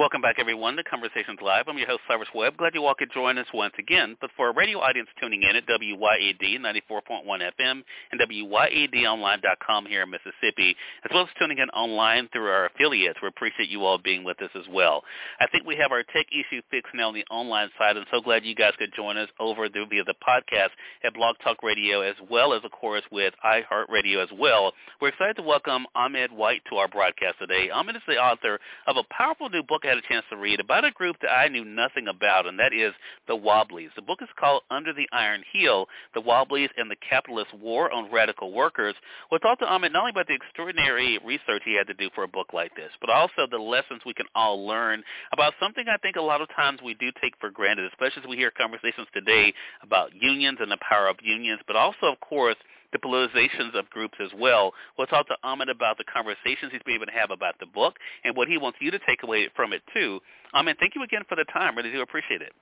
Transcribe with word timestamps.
Welcome 0.00 0.22
back, 0.22 0.36
everyone, 0.38 0.76
to 0.76 0.82
Conversations 0.84 1.40
Live. 1.42 1.64
I'm 1.68 1.76
your 1.76 1.86
host, 1.86 2.00
Cyrus 2.08 2.30
Webb. 2.34 2.56
Glad 2.56 2.72
you 2.72 2.86
all 2.86 2.94
could 2.94 3.12
join 3.12 3.36
us 3.36 3.44
once 3.52 3.74
again. 3.78 4.16
But 4.18 4.30
for 4.34 4.48
a 4.48 4.54
radio 4.54 4.78
audience 4.78 5.10
tuning 5.20 5.42
in 5.42 5.54
at 5.54 5.66
WYAD 5.66 6.40
94.1 6.40 7.26
FM 7.28 7.82
and 8.10 8.18
WYADonline.com 8.18 9.84
here 9.84 10.04
in 10.04 10.10
Mississippi, 10.10 10.74
as 11.04 11.10
well 11.12 11.24
as 11.24 11.28
tuning 11.38 11.58
in 11.58 11.68
online 11.68 12.30
through 12.32 12.46
our 12.46 12.64
affiliates, 12.64 13.18
we 13.20 13.28
appreciate 13.28 13.68
you 13.68 13.84
all 13.84 13.98
being 13.98 14.24
with 14.24 14.40
us 14.40 14.48
as 14.54 14.64
well. 14.72 15.02
I 15.38 15.46
think 15.48 15.66
we 15.66 15.76
have 15.76 15.92
our 15.92 16.02
tech 16.02 16.24
issue 16.32 16.62
fixed 16.70 16.94
now 16.94 17.08
on 17.08 17.14
the 17.14 17.26
online 17.30 17.68
side. 17.78 17.98
I'm 17.98 18.06
so 18.10 18.22
glad 18.22 18.46
you 18.46 18.54
guys 18.54 18.72
could 18.78 18.94
join 18.96 19.18
us 19.18 19.28
over 19.38 19.68
the, 19.68 19.84
via 19.84 20.04
the 20.04 20.14
podcast 20.26 20.70
at 21.04 21.12
Blog 21.12 21.36
Talk 21.44 21.62
Radio, 21.62 22.00
as 22.00 22.16
well 22.30 22.54
as, 22.54 22.64
of 22.64 22.70
course, 22.70 23.02
with 23.12 23.34
iHeartRadio 23.44 24.22
as 24.22 24.30
well. 24.32 24.72
We're 25.02 25.08
excited 25.08 25.36
to 25.36 25.42
welcome 25.42 25.84
Ahmed 25.94 26.32
White 26.32 26.62
to 26.70 26.76
our 26.76 26.88
broadcast 26.88 27.38
today. 27.38 27.68
Ahmed 27.68 27.96
is 27.96 28.02
the 28.08 28.14
author 28.14 28.58
of 28.86 28.96
a 28.96 29.04
powerful 29.14 29.50
new 29.50 29.62
book 29.62 29.84
had 29.90 29.98
a 29.98 30.08
chance 30.08 30.24
to 30.30 30.36
read 30.36 30.60
about 30.60 30.84
a 30.84 30.92
group 30.92 31.16
that 31.20 31.30
I 31.30 31.48
knew 31.48 31.64
nothing 31.64 32.06
about, 32.06 32.46
and 32.46 32.58
that 32.58 32.72
is 32.72 32.92
the 33.26 33.34
Wobblies. 33.34 33.90
The 33.96 34.02
book 34.02 34.20
is 34.22 34.28
called 34.38 34.62
Under 34.70 34.92
the 34.92 35.08
Iron 35.12 35.42
Heel, 35.52 35.86
The 36.14 36.20
Wobblies 36.20 36.70
and 36.76 36.88
the 36.88 36.96
Capitalist 37.08 37.52
War 37.60 37.92
on 37.92 38.10
Radical 38.12 38.52
Workers. 38.52 38.94
We'll 39.30 39.40
talk 39.40 39.58
to 39.58 39.66
Ahmed 39.66 39.92
not 39.92 40.00
only 40.00 40.10
about 40.12 40.28
the 40.28 40.34
extraordinary 40.34 41.18
research 41.24 41.62
he 41.64 41.76
had 41.76 41.88
to 41.88 41.94
do 41.94 42.08
for 42.14 42.22
a 42.22 42.28
book 42.28 42.52
like 42.52 42.74
this, 42.76 42.90
but 43.00 43.10
also 43.10 43.48
the 43.50 43.58
lessons 43.58 44.02
we 44.06 44.14
can 44.14 44.26
all 44.34 44.64
learn 44.64 45.02
about 45.32 45.54
something 45.60 45.84
I 45.88 45.96
think 45.98 46.16
a 46.16 46.22
lot 46.22 46.40
of 46.40 46.48
times 46.54 46.80
we 46.84 46.94
do 46.94 47.10
take 47.20 47.34
for 47.40 47.50
granted, 47.50 47.90
especially 47.92 48.22
as 48.22 48.28
we 48.28 48.36
hear 48.36 48.52
conversations 48.52 49.08
today 49.12 49.52
about 49.82 50.14
unions 50.14 50.58
and 50.60 50.70
the 50.70 50.78
power 50.88 51.08
of 51.08 51.16
unions, 51.22 51.60
but 51.66 51.74
also, 51.74 52.06
of 52.06 52.20
course, 52.20 52.56
the 52.92 52.98
politizations 52.98 53.78
of 53.78 53.88
groups 53.90 54.18
as 54.20 54.30
well. 54.36 54.72
We'll 54.98 55.06
talk 55.06 55.28
to 55.28 55.36
Ahmed 55.42 55.68
about 55.68 55.98
the 55.98 56.04
conversations 56.04 56.72
he's 56.72 56.82
been 56.82 56.96
able 56.96 57.06
to 57.06 57.12
have 57.12 57.30
about 57.30 57.58
the 57.60 57.66
book 57.66 57.96
and 58.24 58.36
what 58.36 58.48
he 58.48 58.58
wants 58.58 58.78
you 58.80 58.90
to 58.90 58.98
take 59.06 59.22
away 59.22 59.48
from 59.54 59.72
it 59.72 59.82
too. 59.94 60.20
Ahmed, 60.52 60.76
thank 60.78 60.94
you 60.94 61.02
again 61.02 61.22
for 61.28 61.36
the 61.36 61.44
time. 61.52 61.76
Really 61.76 61.92
do 61.92 62.02
appreciate 62.02 62.42
it. 62.42 62.52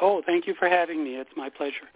Oh, 0.00 0.22
thank 0.24 0.46
you 0.46 0.54
for 0.58 0.68
having 0.68 1.04
me. 1.04 1.16
It's 1.16 1.30
my 1.36 1.48
pleasure. 1.48 1.88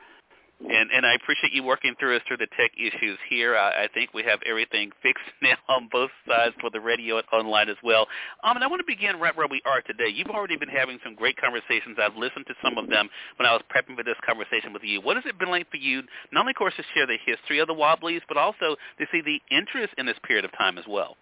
And 0.59 0.91
and 0.91 1.05
I 1.05 1.15
appreciate 1.15 1.53
you 1.53 1.63
working 1.63 1.95
through 2.01 2.17
us 2.17 2.23
through 2.27 2.39
the 2.39 2.49
tech 2.57 2.73
issues 2.79 3.19
here. 3.29 3.57
I, 3.57 3.85
I 3.85 3.89
think 3.93 4.15
we 4.15 4.23
have 4.23 4.41
everything 4.47 4.91
fixed 5.03 5.29
now 5.43 5.57
on 5.69 5.89
both 5.93 6.11
sides 6.27 6.55
for 6.61 6.71
the 6.71 6.81
radio 6.81 7.19
and 7.19 7.27
online 7.31 7.69
as 7.69 7.77
well. 7.85 8.07
Um, 8.43 8.57
and 8.57 8.65
I 8.65 8.67
want 8.67 8.81
to 8.81 8.87
begin 8.87 9.21
right 9.21 9.37
where 9.37 9.47
we 9.47 9.61
are 9.67 9.83
today. 9.83 10.09
You've 10.09 10.31
already 10.31 10.57
been 10.57 10.71
having 10.71 10.99
some 11.05 11.15
great 11.15 11.37
conversations. 11.37 11.99
I've 12.01 12.17
listened 12.17 12.47
to 12.47 12.55
some 12.65 12.79
of 12.79 12.89
them 12.89 13.11
when 13.37 13.47
I 13.47 13.53
was 13.53 13.61
prepping 13.69 13.97
for 13.97 14.03
this 14.03 14.17
conversation 14.25 14.73
with 14.73 14.83
you. 14.83 15.03
What 15.03 15.17
has 15.17 15.27
it 15.27 15.39
been 15.39 15.51
like 15.51 15.71
for 15.71 15.77
you, 15.77 16.03
not 16.33 16.41
only, 16.41 16.53
of 16.53 16.57
course, 16.57 16.75
to 16.79 16.85
share 16.95 17.07
the 17.07 17.19
history 17.25 17.59
of 17.59 17.69
the 17.69 17.75
Wobblies, 17.75 18.23
but 18.27 18.39
also 18.39 18.77
to 18.99 19.07
see 19.13 19.21
the 19.21 19.41
interest 19.55 19.93
in 19.99 20.07
this 20.07 20.17
period 20.27 20.47
of 20.47 20.53
time 20.57 20.79
as 20.79 20.85
well? 20.89 21.17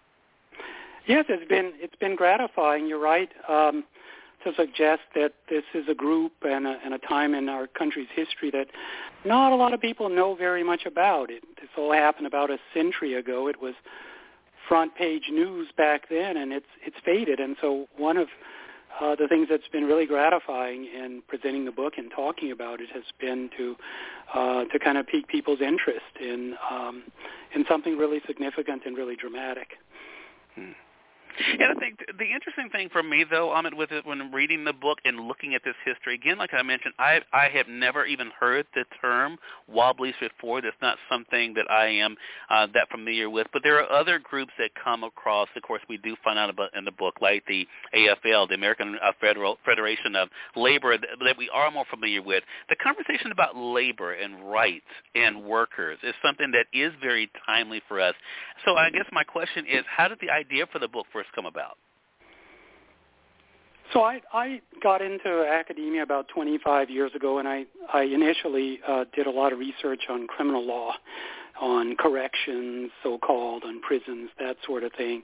Yes, 1.07 1.25
it's 1.29 1.47
been 1.47 1.73
it's 1.75 1.95
been 1.97 2.15
gratifying. 2.15 2.87
You're 2.87 2.99
right. 2.99 3.29
Um, 3.47 3.83
to 4.45 4.53
suggest 4.55 5.01
that 5.15 5.33
this 5.49 5.63
is 5.73 5.85
a 5.89 5.93
group 5.93 6.31
and 6.43 6.65
a, 6.65 6.77
and 6.83 6.93
a 6.93 6.99
time 6.99 7.33
in 7.33 7.49
our 7.49 7.67
country's 7.67 8.07
history 8.15 8.49
that 8.51 8.67
not 9.25 9.51
a 9.51 9.55
lot 9.55 9.73
of 9.73 9.81
people 9.81 10.07
know 10.09 10.35
very 10.35 10.63
much 10.63 10.85
about. 10.85 11.29
It, 11.29 11.43
this 11.59 11.69
all 11.77 11.91
happened 11.91 12.27
about 12.27 12.49
a 12.49 12.57
century 12.73 13.13
ago. 13.15 13.47
It 13.47 13.61
was 13.61 13.73
front 14.67 14.95
page 14.95 15.23
news 15.31 15.67
back 15.75 16.09
then, 16.09 16.37
and 16.37 16.53
it's 16.53 16.65
it's 16.85 16.97
faded. 17.03 17.39
And 17.39 17.57
so 17.59 17.87
one 17.97 18.17
of 18.17 18.27
uh, 19.01 19.15
the 19.15 19.27
things 19.27 19.47
that's 19.49 19.67
been 19.67 19.83
really 19.83 20.05
gratifying 20.05 20.85
in 20.85 21.21
presenting 21.27 21.65
the 21.65 21.71
book 21.71 21.93
and 21.97 22.09
talking 22.15 22.51
about 22.51 22.79
it 22.79 22.89
has 22.93 23.03
been 23.19 23.49
to 23.57 23.75
uh, 24.33 24.65
to 24.65 24.79
kind 24.79 24.97
of 24.97 25.05
pique 25.07 25.27
people's 25.27 25.61
interest 25.61 26.05
in 26.19 26.55
um, 26.71 27.03
in 27.53 27.65
something 27.67 27.97
really 27.97 28.21
significant 28.25 28.83
and 28.85 28.95
really 28.95 29.15
dramatic. 29.15 29.77
Hmm. 30.55 30.71
And 31.59 31.63
I 31.63 31.73
think 31.79 31.99
the 32.17 32.25
interesting 32.25 32.69
thing 32.71 32.89
for 32.89 33.03
me, 33.03 33.25
though, 33.29 33.51
Ahmed, 33.51 33.73
with 33.73 33.91
it 33.91 34.05
when 34.05 34.31
reading 34.31 34.63
the 34.63 34.73
book 34.73 34.99
and 35.05 35.27
looking 35.27 35.55
at 35.55 35.61
this 35.63 35.75
history 35.85 36.15
again, 36.15 36.37
like 36.37 36.53
I 36.53 36.63
mentioned, 36.63 36.93
I 36.99 37.19
I 37.33 37.49
have 37.53 37.67
never 37.67 38.05
even 38.05 38.31
heard 38.39 38.65
the 38.73 38.85
term 39.01 39.37
wobblies 39.67 40.15
before. 40.19 40.61
That's 40.61 40.75
not 40.81 40.97
something 41.09 41.53
that 41.55 41.69
I 41.69 41.87
am 41.87 42.15
uh, 42.49 42.67
that 42.73 42.89
familiar 42.89 43.29
with. 43.29 43.47
But 43.51 43.63
there 43.63 43.79
are 43.79 43.91
other 43.91 44.19
groups 44.19 44.51
that 44.59 44.71
come 44.81 45.03
across. 45.03 45.47
Of 45.55 45.63
course, 45.63 45.81
we 45.89 45.97
do 45.97 46.15
find 46.23 46.39
out 46.39 46.49
about 46.49 46.75
in 46.75 46.85
the 46.85 46.91
book, 46.91 47.15
like 47.21 47.43
the 47.47 47.67
AFL, 47.93 48.49
the 48.49 48.55
American 48.55 48.97
uh, 49.03 49.11
Federal 49.19 49.57
Federation 49.65 50.15
of 50.15 50.29
Labor, 50.55 50.97
that, 50.97 51.09
that 51.23 51.37
we 51.37 51.49
are 51.53 51.71
more 51.71 51.85
familiar 51.89 52.21
with. 52.21 52.43
The 52.69 52.75
conversation 52.75 53.31
about 53.31 53.55
labor 53.55 54.13
and 54.13 54.49
rights 54.49 54.85
and 55.15 55.43
workers 55.43 55.97
is 56.03 56.13
something 56.23 56.51
that 56.51 56.67
is 56.77 56.93
very 57.01 57.29
timely 57.45 57.81
for 57.87 57.99
us. 57.99 58.15
So 58.65 58.75
I 58.75 58.89
guess 58.89 59.05
my 59.11 59.23
question 59.23 59.65
is, 59.65 59.83
how 59.87 60.07
did 60.07 60.19
the 60.21 60.29
idea 60.29 60.65
for 60.71 60.79
the 60.79 60.87
book 60.87 61.05
come 61.33 61.45
about? 61.45 61.77
So 63.93 64.01
I, 64.01 64.19
I 64.33 64.61
got 64.81 65.01
into 65.01 65.45
academia 65.47 66.03
about 66.03 66.27
25 66.27 66.89
years 66.89 67.11
ago, 67.15 67.37
and 67.39 67.47
I, 67.47 67.65
I 67.93 68.03
initially 68.03 68.79
uh, 68.87 69.05
did 69.15 69.27
a 69.27 69.31
lot 69.31 69.53
of 69.53 69.59
research 69.59 70.03
on 70.09 70.27
criminal 70.27 70.65
law, 70.65 70.93
on 71.61 71.95
corrections, 71.95 72.91
so-called, 73.03 73.63
on 73.63 73.79
prisons, 73.81 74.29
that 74.39 74.57
sort 74.65 74.83
of 74.83 74.91
thing, 74.93 75.23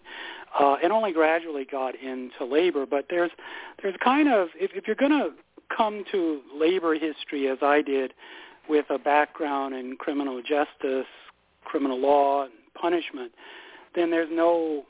uh, 0.57 0.77
and 0.81 0.93
only 0.93 1.11
gradually 1.11 1.65
got 1.69 1.95
into 1.95 2.45
labor. 2.45 2.85
But 2.85 3.07
there's, 3.09 3.31
there's 3.81 3.95
kind 4.01 4.31
of, 4.31 4.49
if, 4.55 4.71
if 4.73 4.87
you're 4.87 4.95
going 4.95 5.11
to 5.11 5.31
come 5.75 6.05
to 6.11 6.41
labor 6.55 6.93
history 6.93 7.49
as 7.49 7.57
I 7.61 7.81
did, 7.81 8.13
with 8.69 8.85
a 8.89 8.99
background 8.99 9.75
in 9.75 9.97
criminal 9.97 10.41
justice, 10.41 11.07
criminal 11.65 11.99
law, 11.99 12.43
and 12.43 12.53
punishment, 12.79 13.31
then 13.95 14.11
there's 14.11 14.29
no 14.31 14.85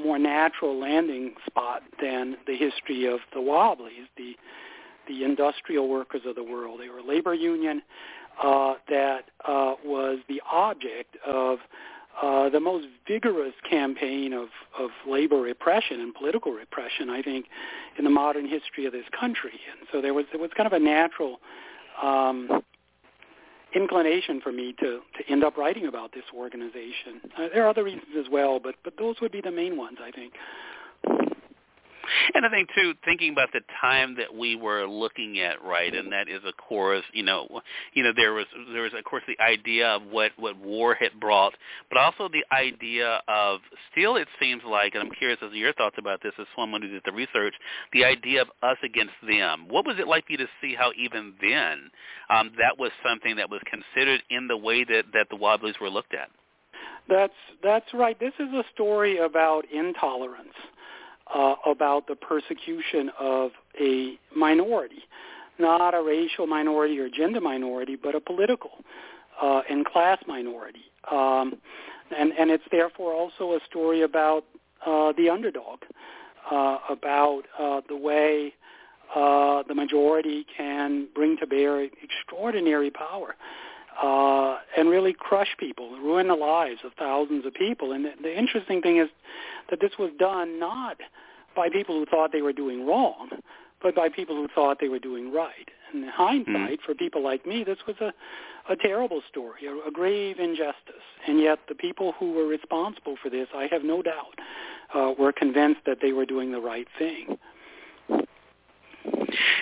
more 0.00 0.18
natural 0.18 0.78
landing 0.78 1.34
spot 1.46 1.82
than 2.00 2.36
the 2.46 2.56
history 2.56 3.06
of 3.06 3.20
the 3.32 3.40
Wobblies, 3.40 4.06
the 4.16 4.36
the 5.08 5.24
industrial 5.24 5.88
workers 5.88 6.22
of 6.24 6.36
the 6.36 6.44
world. 6.44 6.78
They 6.80 6.88
were 6.88 6.98
a 6.98 7.04
labor 7.04 7.34
union 7.34 7.82
uh, 8.42 8.74
that 8.88 9.24
uh, 9.46 9.74
was 9.84 10.18
the 10.28 10.40
object 10.50 11.16
of 11.26 11.58
uh, 12.22 12.48
the 12.48 12.60
most 12.60 12.86
vigorous 13.08 13.54
campaign 13.68 14.32
of, 14.32 14.48
of 14.78 14.90
labor 15.08 15.40
repression 15.40 16.00
and 16.00 16.14
political 16.14 16.52
repression, 16.52 17.08
I 17.08 17.22
think, 17.22 17.46
in 17.98 18.04
the 18.04 18.10
modern 18.10 18.46
history 18.46 18.84
of 18.84 18.92
this 18.92 19.06
country. 19.18 19.58
And 19.70 19.88
so 19.90 20.00
there 20.00 20.14
was 20.14 20.26
there 20.30 20.40
was 20.40 20.50
kind 20.56 20.66
of 20.66 20.72
a 20.72 20.78
natural 20.78 21.40
um, 22.02 22.62
inclination 23.74 24.40
for 24.40 24.52
me 24.52 24.74
to, 24.80 25.00
to 25.16 25.30
end 25.30 25.44
up 25.44 25.56
writing 25.56 25.86
about 25.86 26.12
this 26.12 26.24
organization. 26.34 27.20
Uh, 27.36 27.48
there 27.52 27.64
are 27.64 27.68
other 27.68 27.84
reasons 27.84 28.16
as 28.18 28.26
well, 28.30 28.58
but, 28.58 28.74
but 28.84 28.94
those 28.98 29.16
would 29.20 29.32
be 29.32 29.40
the 29.40 29.50
main 29.50 29.76
ones, 29.76 29.98
I 30.02 30.10
think. 30.10 30.34
And 32.34 32.44
I 32.44 32.50
think 32.50 32.68
too, 32.74 32.94
thinking 33.04 33.32
about 33.32 33.50
the 33.52 33.60
time 33.80 34.16
that 34.16 34.34
we 34.34 34.56
were 34.56 34.86
looking 34.86 35.40
at, 35.40 35.62
right, 35.64 35.94
and 35.94 36.12
that 36.12 36.28
is, 36.28 36.40
of 36.44 36.56
course, 36.56 37.04
you 37.12 37.22
know, 37.22 37.60
you 37.94 38.02
know, 38.02 38.12
there 38.14 38.32
was 38.32 38.46
there 38.72 38.82
was, 38.82 38.92
of 38.96 39.04
course, 39.04 39.22
the 39.26 39.42
idea 39.42 39.88
of 39.88 40.02
what 40.10 40.32
what 40.36 40.56
war 40.58 40.94
had 40.94 41.18
brought, 41.20 41.54
but 41.88 41.98
also 41.98 42.28
the 42.28 42.44
idea 42.54 43.20
of 43.28 43.60
still, 43.90 44.16
it 44.16 44.28
seems 44.40 44.62
like, 44.68 44.94
and 44.94 45.02
I'm 45.02 45.10
curious 45.10 45.38
as 45.42 45.50
to 45.50 45.56
your 45.56 45.72
thoughts 45.74 45.96
about 45.98 46.22
this 46.22 46.32
as 46.38 46.46
someone 46.56 46.82
who 46.82 46.88
did 46.88 47.02
the 47.04 47.12
research, 47.12 47.54
the 47.92 48.04
idea 48.04 48.42
of 48.42 48.48
us 48.62 48.76
against 48.84 49.14
them. 49.26 49.66
What 49.68 49.86
was 49.86 49.96
it 49.98 50.08
like 50.08 50.26
for 50.26 50.32
you 50.32 50.38
to 50.38 50.48
see 50.60 50.74
how 50.74 50.92
even 50.96 51.34
then 51.40 51.90
um, 52.28 52.52
that 52.58 52.78
was 52.78 52.90
something 53.06 53.36
that 53.36 53.50
was 53.50 53.60
considered 53.66 54.22
in 54.30 54.48
the 54.48 54.56
way 54.56 54.84
that 54.84 55.04
that 55.12 55.28
the 55.30 55.36
Wobblies 55.36 55.80
were 55.80 55.90
looked 55.90 56.14
at? 56.14 56.30
That's 57.08 57.32
that's 57.62 57.92
right. 57.92 58.18
This 58.18 58.34
is 58.38 58.52
a 58.52 58.64
story 58.72 59.18
about 59.18 59.64
intolerance 59.72 60.54
uh, 61.34 61.54
about 61.66 62.06
the 62.06 62.16
persecution 62.16 63.10
of 63.18 63.50
a 63.80 64.18
minority, 64.34 65.04
not 65.58 65.94
a 65.94 66.02
racial 66.02 66.46
minority 66.46 66.98
or 66.98 67.08
gender 67.08 67.40
minority, 67.40 67.96
but 67.96 68.14
a 68.14 68.20
political 68.20 68.70
uh, 69.40 69.62
and 69.68 69.84
class 69.86 70.18
minority. 70.26 70.84
Um, 71.10 71.58
and, 72.16 72.32
and 72.32 72.50
it's 72.50 72.64
therefore 72.70 73.12
also 73.12 73.52
a 73.52 73.60
story 73.68 74.02
about 74.02 74.44
uh, 74.84 75.12
the 75.16 75.28
underdog, 75.28 75.80
uh, 76.50 76.78
about 76.88 77.42
uh, 77.58 77.80
the 77.88 77.96
way 77.96 78.54
uh, 79.14 79.62
the 79.68 79.74
majority 79.74 80.46
can 80.56 81.08
bring 81.14 81.36
to 81.36 81.46
bear 81.46 81.82
extraordinary 82.02 82.90
power 82.90 83.34
uh, 84.02 84.58
and 84.76 84.88
really 84.88 85.12
crush 85.12 85.56
people, 85.58 85.90
ruin 85.98 86.28
the 86.28 86.34
lives 86.34 86.80
of 86.84 86.92
thousands 86.98 87.44
of 87.44 87.54
people. 87.54 87.92
And 87.92 88.04
the, 88.04 88.12
the 88.22 88.38
interesting 88.38 88.80
thing 88.80 88.98
is 88.98 89.08
that 89.68 89.80
this 89.80 89.92
was 89.98 90.10
done 90.18 90.58
not 90.58 90.98
by 91.54 91.68
people 91.68 91.96
who 91.98 92.06
thought 92.06 92.32
they 92.32 92.42
were 92.42 92.52
doing 92.52 92.86
wrong, 92.86 93.28
but 93.82 93.94
by 93.94 94.08
people 94.08 94.36
who 94.36 94.48
thought 94.54 94.78
they 94.80 94.88
were 94.88 94.98
doing 94.98 95.32
right. 95.32 95.68
In 95.92 96.04
hindsight, 96.04 96.80
mm. 96.80 96.84
for 96.86 96.94
people 96.94 97.22
like 97.22 97.44
me, 97.44 97.64
this 97.64 97.78
was 97.86 97.96
a, 98.00 98.12
a 98.70 98.76
terrible 98.76 99.22
story, 99.28 99.66
a, 99.66 99.88
a 99.88 99.90
grave 99.90 100.38
injustice. 100.38 101.04
And 101.26 101.40
yet 101.40 101.58
the 101.68 101.74
people 101.74 102.12
who 102.12 102.32
were 102.32 102.46
responsible 102.46 103.16
for 103.20 103.28
this, 103.28 103.48
I 103.54 103.66
have 103.70 103.82
no 103.82 104.00
doubt, 104.00 104.38
uh, 104.94 105.14
were 105.18 105.32
convinced 105.32 105.80
that 105.86 105.98
they 106.00 106.12
were 106.12 106.26
doing 106.26 106.52
the 106.52 106.60
right 106.60 106.86
thing. 106.98 107.38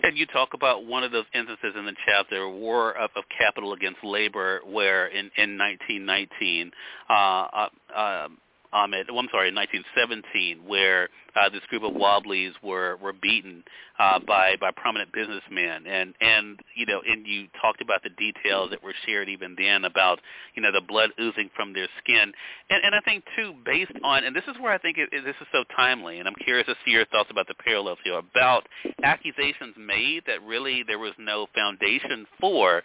And 0.02 0.16
you 0.16 0.26
talk 0.26 0.54
about 0.54 0.86
one 0.86 1.04
of 1.04 1.12
those 1.12 1.24
instances 1.34 1.74
in 1.76 1.86
the 1.86 1.94
chapter, 2.06 2.48
War 2.48 2.92
of, 2.92 3.10
of 3.16 3.24
Capital 3.36 3.72
Against 3.72 4.02
Labor, 4.02 4.60
where 4.64 5.06
in, 5.08 5.30
in 5.36 5.58
1919, 5.58 6.70
uh, 7.08 7.12
uh, 7.12 7.68
uh, 7.94 8.28
Ahmed, 8.72 9.06
well, 9.08 9.20
I'm 9.20 9.28
sorry, 9.30 9.48
in 9.48 9.54
1917, 9.54 10.66
where 10.68 11.08
uh, 11.38 11.48
this 11.48 11.62
group 11.68 11.82
of 11.82 11.94
Wobblies 11.94 12.52
were 12.62 12.96
were 13.02 13.12
beaten 13.12 13.62
uh, 13.98 14.18
by 14.26 14.56
by 14.60 14.70
prominent 14.70 15.12
businessmen, 15.12 15.86
and 15.86 16.14
and 16.20 16.60
you 16.74 16.86
know, 16.86 17.00
and 17.06 17.26
you 17.26 17.46
talked 17.60 17.80
about 17.80 18.02
the 18.02 18.10
details 18.10 18.70
that 18.70 18.82
were 18.82 18.94
shared 19.06 19.28
even 19.28 19.54
then 19.58 19.84
about 19.84 20.20
you 20.54 20.62
know 20.62 20.72
the 20.72 20.80
blood 20.80 21.10
oozing 21.20 21.50
from 21.54 21.72
their 21.72 21.88
skin, 21.98 22.32
and 22.70 22.84
and 22.84 22.94
I 22.94 23.00
think 23.00 23.24
too, 23.36 23.54
based 23.64 23.92
on, 24.02 24.24
and 24.24 24.34
this 24.34 24.44
is 24.48 24.54
where 24.60 24.72
I 24.72 24.78
think 24.78 24.98
it, 24.98 25.10
this 25.12 25.36
is 25.40 25.46
so 25.52 25.64
timely, 25.76 26.18
and 26.18 26.28
I'm 26.28 26.34
curious 26.44 26.66
to 26.66 26.74
see 26.84 26.92
your 26.92 27.06
thoughts 27.06 27.30
about 27.30 27.48
the 27.48 27.54
parallels 27.54 27.98
here 28.04 28.18
about 28.18 28.66
accusations 29.02 29.74
made 29.76 30.22
that 30.26 30.42
really 30.42 30.84
there 30.86 30.98
was 30.98 31.12
no 31.18 31.46
foundation 31.54 32.26
for, 32.40 32.82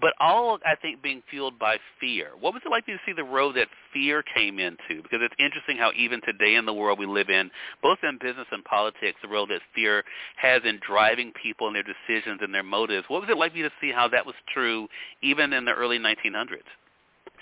but 0.00 0.14
all 0.20 0.58
I 0.66 0.76
think 0.76 1.02
being 1.02 1.22
fueled 1.30 1.58
by 1.58 1.76
fear. 2.00 2.30
What 2.38 2.52
was 2.52 2.62
it 2.64 2.70
like 2.70 2.86
to 2.86 2.96
see 3.06 3.12
the 3.12 3.24
road 3.24 3.56
that 3.56 3.68
fear 3.92 4.22
came 4.22 4.58
into? 4.58 5.02
Because 5.02 5.20
it's 5.22 5.34
interesting 5.38 5.76
how 5.78 5.92
even 5.96 6.20
today 6.22 6.56
in 6.56 6.66
the 6.66 6.74
world 6.74 6.98
we 6.98 7.06
live 7.06 7.30
in, 7.30 7.50
both 7.82 7.95
in 8.02 8.18
business 8.20 8.46
and 8.50 8.64
politics, 8.64 9.18
the 9.22 9.28
role 9.28 9.46
that 9.46 9.60
fear 9.74 10.04
has 10.36 10.62
in 10.64 10.80
driving 10.86 11.32
people 11.40 11.66
and 11.66 11.76
their 11.76 11.82
decisions 11.82 12.40
and 12.42 12.54
their 12.54 12.62
motives. 12.62 13.06
What 13.08 13.20
was 13.20 13.30
it 13.30 13.36
like 13.36 13.52
for 13.52 13.58
you 13.58 13.64
to 13.64 13.74
see 13.80 13.92
how 13.92 14.08
that 14.08 14.26
was 14.26 14.34
true 14.52 14.88
even 15.22 15.52
in 15.52 15.64
the 15.64 15.72
early 15.72 15.98
1900s? 15.98 16.62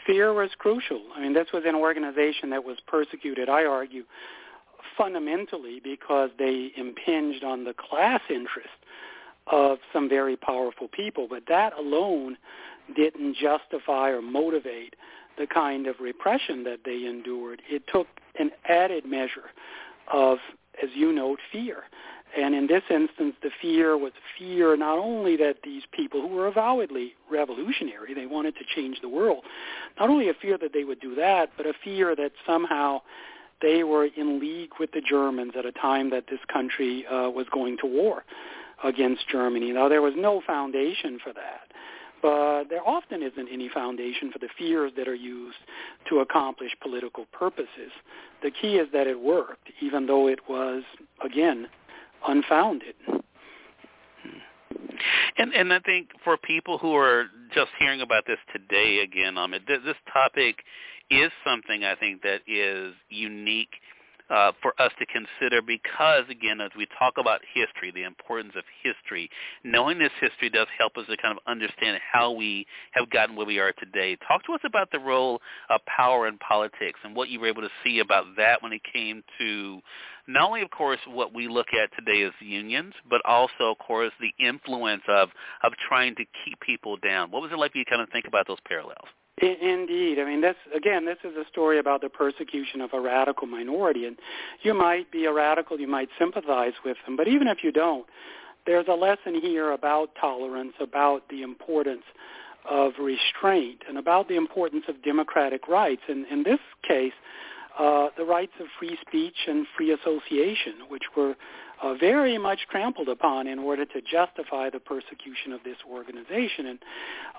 Fear 0.07 0.35
was 0.35 0.51
crucial. 0.59 1.03
I 1.17 1.21
mean, 1.21 1.33
this 1.33 1.49
was 1.53 1.63
an 1.67 1.75
organization 1.75 2.51
that 2.51 2.65
was 2.65 2.77
persecuted, 2.87 3.49
I 3.49 3.65
argue, 3.65 4.05
fundamentally 4.99 5.81
because 5.83 6.31
they 6.39 6.71
impinged 6.77 7.43
on 7.43 7.65
the 7.65 7.75
class 7.75 8.21
interest 8.29 8.69
of 9.47 9.79
some 9.93 10.09
very 10.09 10.37
powerful 10.37 10.89
people, 10.89 11.27
but 11.29 11.45
that 11.49 11.73
alone 11.79 12.37
didn't 12.95 13.37
justify 13.37 14.11
or 14.11 14.23
motivate 14.23 14.95
the 15.39 15.47
kind 15.47 15.87
of 15.87 15.97
repression 16.01 16.65
that 16.65 16.81
they 16.85 17.07
endured. 17.07 17.63
It 17.69 17.83
took 17.93 18.07
an 18.39 18.51
added 18.69 19.05
measure 19.05 19.51
of, 20.13 20.39
as 20.83 20.91
you 20.95 21.13
note, 21.13 21.39
fear. 21.53 21.85
And 22.37 22.55
in 22.55 22.67
this 22.67 22.83
instance, 22.91 23.37
the 23.43 23.51
fear 23.63 23.97
was 23.97 24.13
fear 24.39 24.77
not 24.77 24.99
only 24.99 25.37
that 25.37 25.59
these 25.63 25.85
people 25.93 26.21
who 26.21 26.29
were 26.29 26.49
avowedly 26.49 27.15
revolutionary, 27.31 28.13
they 28.13 28.27
wanted 28.27 28.57
to 28.57 28.65
change 28.65 29.01
the 29.01 29.09
world, 29.09 29.45
not 30.01 30.11
only 30.11 30.29
a 30.29 30.35
fear 30.35 30.59
that 30.59 30.73
they 30.73 30.83
would 30.83 31.01
do 31.01 31.15
that, 31.15 31.51
but 31.57 31.67
a 31.67 31.73
fear 31.85 32.17
that 32.17 32.33
somehow 32.45 33.01
they 33.63 33.85
were 33.85 34.07
in 34.17 34.41
league 34.41 34.73
with 34.81 34.91
the 34.93 35.01
Germans 35.01 35.53
at 35.57 35.65
a 35.65 35.73
time 35.73 36.11
that 36.11 36.25
this 36.29 36.41
country 36.53 37.07
uh, 37.07 37.31
was 37.31 37.47
going 37.53 37.77
to 37.79 37.87
war 37.87 38.25
against 38.83 39.29
Germany. 39.29 39.73
Now, 39.73 39.89
there 39.89 40.03
was 40.03 40.15
no 40.17 40.43
foundation 40.45 41.19
for 41.23 41.33
that. 41.33 41.64
But 42.25 42.71
there 42.71 42.81
often 42.89 43.23
isn't 43.23 43.49
any 43.53 43.69
foundation 43.69 44.33
for 44.33 44.39
the 44.39 44.49
fears 44.57 44.93
that 44.97 45.07
are 45.07 45.15
used 45.15 45.59
to 46.09 46.21
accomplish 46.21 46.71
political 46.81 47.27
purposes. 47.33 47.93
The 48.43 48.51
key 48.51 48.77
is 48.77 48.89
that 48.95 49.07
it 49.07 49.21
worked, 49.21 49.69
even 49.83 50.07
though 50.07 50.27
it 50.29 50.39
was, 50.49 50.85
again, 51.23 51.67
unfounded. 52.27 52.95
And 55.37 55.53
and 55.53 55.71
I 55.71 55.81
think 55.81 56.09
for 56.25 56.39
people 56.39 56.79
who 56.79 56.95
are 56.95 57.27
just 57.55 57.73
hearing 57.79 58.01
about 58.01 58.25
this 58.27 58.39
today 58.55 59.01
again, 59.01 59.37
um, 59.37 59.51
this 59.67 59.97
topic 60.11 60.65
is 61.11 61.31
something 61.47 61.85
I 61.85 61.95
think 61.95 62.23
that 62.23 62.41
is 62.47 62.95
unique 63.11 63.75
uh, 64.31 64.53
for 64.63 64.73
us 64.81 64.91
to 64.99 65.07
consider 65.07 65.61
because, 65.61 66.25
again, 66.31 66.61
as 66.61 66.71
we 66.77 66.87
talk 66.99 67.15
about 67.19 67.41
history, 67.53 67.91
the 67.95 68.05
importance 68.05 68.55
of 68.57 68.65
history, 68.83 69.29
knowing 69.63 69.99
this 69.99 70.13
history 70.21 70.49
does 70.49 70.67
help 70.79 70.97
us 70.97 71.07
to 71.09 71.17
kind 71.17 71.37
of 71.37 71.43
understand 71.47 71.99
how 72.13 72.31
we 72.31 72.67
have 72.93 73.11
gotten 73.11 73.37
where 73.37 73.47
we 73.47 73.59
are 73.59 73.73
today. 73.73 74.17
Talk 74.27 74.45
to 74.47 74.53
us 74.53 74.61
about 74.65 74.91
the 74.91 74.99
role 74.99 75.41
of 75.69 75.81
power 75.87 76.27
in 76.27 76.39
politics 76.39 76.99
and 77.05 77.15
what 77.15 77.29
you 77.29 77.41
were 77.41 77.49
able 77.49 77.63
to 77.63 77.71
see 77.85 77.99
about 77.99 78.25
that 78.37 78.63
when 78.63 78.73
it 78.73 78.83
came 78.91 79.23
to 79.39 79.81
not 80.27 80.49
only, 80.49 80.63
of 80.63 80.71
course, 80.71 81.01
what 81.07 81.35
we 81.35 81.49
look 81.49 81.69
at 81.75 81.91
today 81.99 82.23
as 82.23 82.33
unions, 82.41 82.95
but 83.09 83.21
also, 83.27 83.71
of 83.71 83.79
course, 83.79 84.13
the 84.21 84.33
influence 84.45 85.03
of, 85.07 85.29
of 85.63 85.73
trying 85.87 86.15
to 86.15 86.25
keep 86.45 86.59
people 86.61 86.97
down. 86.97 87.31
What 87.31 87.43
was 87.43 87.53
it 87.53 87.59
like 87.59 87.73
for 87.73 87.79
you 87.79 87.85
to 87.85 87.91
kind 87.91 88.03
of 88.03 88.09
think 88.09 88.27
about 88.27 88.47
those 88.47 88.59
parallels? 88.67 89.09
Indeed. 89.43 90.21
I 90.21 90.25
mean, 90.25 90.41
this 90.41 90.55
again, 90.75 91.05
this 91.05 91.19
is 91.25 91.37
a 91.37 91.45
story 91.51 91.79
about 91.79 92.01
the 92.01 92.09
persecution 92.09 92.81
of 92.81 92.91
a 92.93 93.01
radical 93.01 93.49
minority, 93.49 94.07
and 94.07 94.17
you 94.63 94.75
might 94.75 95.11
be 95.11 95.25
a 95.25 95.33
radical, 95.33 95.81
you 95.81 95.89
might 95.89 96.09
sympathize 96.19 96.75
with 96.85 96.97
them, 97.05 97.17
but 97.17 97.27
even 97.27 97.49
if 97.49 97.59
you 97.65 97.73
don't, 97.73 98.07
there's 98.65 98.87
a 98.89 98.95
lesson 98.95 99.35
here 99.41 99.73
about 99.73 100.11
tolerance, 100.21 100.75
about 100.81 101.29
the 101.29 101.43
importance 101.43 102.05
of 102.71 102.93
restraint, 103.01 103.83
and 103.89 103.99
about 103.99 104.29
the 104.29 104.37
importance 104.37 104.85
of 104.89 105.03
democratic 105.03 105.69
rights. 105.69 106.03
And 106.09 106.27
in 106.29 106.45
this 106.45 106.61
case, 106.87 107.13
uh, 107.79 108.09
the 108.17 108.25
rights 108.25 108.53
of 108.61 108.67
free 108.79 108.97
speech 109.07 109.37
and 109.47 109.67
free 109.77 109.93
association, 109.93 110.75
which 110.89 111.05
were 111.17 111.35
uh, 111.83 111.95
very 111.95 112.39
much 112.39 112.61
trampled 112.71 113.09
upon 113.09 113.47
in 113.47 113.59
order 113.59 113.85
to 113.85 114.01
justify 114.01 114.71
the 114.71 114.79
persecution 114.79 115.53
of 115.53 115.63
this 115.65 115.77
organization. 115.91 116.67
And 116.67 116.79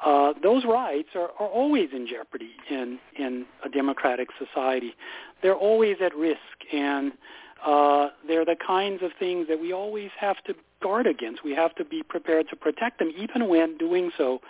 uh, 0.06 0.34
those 0.44 0.66
rights 0.66 1.10
are, 1.16 1.30
are 1.40 1.48
always 1.48 1.90
in 1.94 2.08
jeopardy 2.08 2.52
in, 2.70 3.00
in 3.18 3.46
a 3.64 3.70
democratic 3.70 4.28
society. 4.38 4.94
They're 5.42 5.56
always 5.56 5.98
at 6.04 6.16
risk, 6.16 6.40
and 6.72 7.14
uh, 7.66 8.10
they're 8.28 8.46
the 8.46 8.58
kinds 8.66 9.02
of 9.04 9.12
things 9.18 9.48
that 9.48 9.60
we 9.60 9.74
always 9.74 10.12
have 10.20 10.44
to 10.44 10.54
guard 10.84 11.08
against. 11.08 11.44
We 11.44 11.56
have 11.56 11.74
to 11.76 11.86
be 11.86 12.04
prepared 12.04 12.50
to 12.50 12.56
protect 12.56 13.00
them, 13.00 13.12
even 13.18 13.48
when 13.48 13.78
doing 13.78 14.12
so 14.18 14.42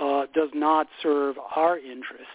uh, 0.00 0.26
does 0.34 0.50
not 0.54 0.86
serve 1.02 1.36
our 1.56 1.78
interest 1.78 2.28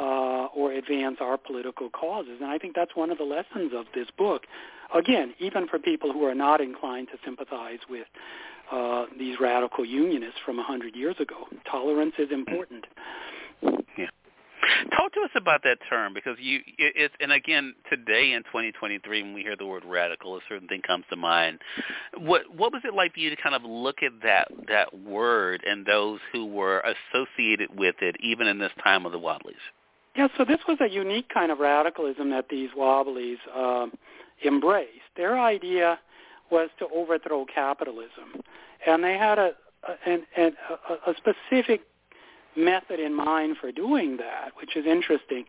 uh, 0.00 0.46
or 0.54 0.72
advance 0.72 1.18
our 1.20 1.36
political 1.36 1.90
causes. 1.90 2.38
And 2.40 2.50
I 2.50 2.58
think 2.58 2.74
that's 2.74 2.94
one 2.94 3.10
of 3.10 3.18
the 3.18 3.24
lessons 3.24 3.72
of 3.74 3.86
this 3.94 4.08
book 4.16 4.42
again, 4.94 5.34
even 5.38 5.66
for 5.68 5.78
people 5.78 6.12
who 6.12 6.24
are 6.24 6.34
not 6.34 6.60
inclined 6.60 7.08
to 7.08 7.18
sympathize 7.24 7.78
with 7.88 8.06
uh, 8.70 9.06
these 9.18 9.36
radical 9.40 9.84
unionists 9.84 10.40
from 10.44 10.58
a 10.58 10.62
hundred 10.62 10.96
years 10.96 11.16
ago, 11.20 11.46
tolerance 11.70 12.14
is 12.18 12.30
important. 12.30 12.84
Yeah. 13.62 14.06
Talk 14.96 15.12
to 15.14 15.20
us 15.20 15.30
about 15.34 15.62
that 15.64 15.78
term 15.90 16.14
because 16.14 16.36
you 16.40 16.60
it's 16.78 17.12
and 17.20 17.32
again 17.32 17.74
today 17.90 18.32
in 18.32 18.42
2023 18.44 19.22
when 19.22 19.34
we 19.34 19.42
hear 19.42 19.56
the 19.56 19.66
word 19.66 19.84
radical 19.84 20.36
a 20.36 20.40
certain 20.48 20.68
thing 20.68 20.80
comes 20.86 21.04
to 21.10 21.16
mind. 21.16 21.58
What 22.16 22.42
what 22.54 22.72
was 22.72 22.82
it 22.84 22.94
like 22.94 23.14
for 23.14 23.20
you 23.20 23.30
to 23.30 23.36
kind 23.36 23.54
of 23.54 23.62
look 23.64 23.96
at 24.02 24.12
that 24.22 24.48
that 24.68 24.96
word 24.98 25.62
and 25.66 25.84
those 25.84 26.20
who 26.32 26.46
were 26.46 26.80
associated 26.80 27.76
with 27.76 27.96
it 28.00 28.16
even 28.20 28.46
in 28.46 28.58
this 28.58 28.72
time 28.82 29.04
of 29.04 29.12
the 29.12 29.18
Wobblies? 29.18 29.56
Yeah, 30.16 30.28
so 30.36 30.44
this 30.44 30.58
was 30.68 30.78
a 30.80 30.88
unique 30.88 31.28
kind 31.32 31.50
of 31.50 31.58
radicalism 31.58 32.30
that 32.30 32.48
these 32.50 32.70
Wobblies 32.76 33.38
uh, 33.54 33.86
embraced. 34.44 34.90
Their 35.16 35.38
idea 35.40 35.98
was 36.50 36.68
to 36.80 36.86
overthrow 36.94 37.46
capitalism, 37.46 38.42
and 38.86 39.02
they 39.02 39.16
had 39.16 39.38
a 39.38 39.52
a, 40.06 40.18
a, 40.36 40.50
a 41.10 41.14
specific 41.16 41.82
method 42.56 43.00
in 43.00 43.14
mind 43.14 43.56
for 43.60 43.72
doing 43.72 44.16
that, 44.18 44.52
which 44.60 44.76
is 44.76 44.86
interesting. 44.86 45.44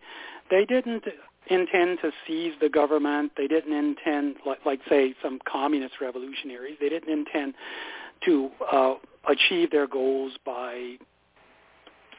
They 0.50 0.66
didn't 0.66 1.04
intend 1.48 2.00
to 2.02 2.12
seize 2.26 2.54
the 2.62 2.70
government. 2.70 3.34
They 3.38 3.48
didn't 3.48 3.74
intend, 3.74 4.38
like, 4.46 4.66
like 4.66 4.80
say, 4.90 5.14
some 5.22 5.40
communist 5.46 5.96
revolutionaries. 6.02 6.78
They 6.80 6.90
didn't 6.90 7.12
intend 7.12 7.54
to 8.26 8.50
uh, 8.72 8.94
achieve 9.30 9.72
their 9.72 9.88
goals 9.88 10.34
by 10.46 10.98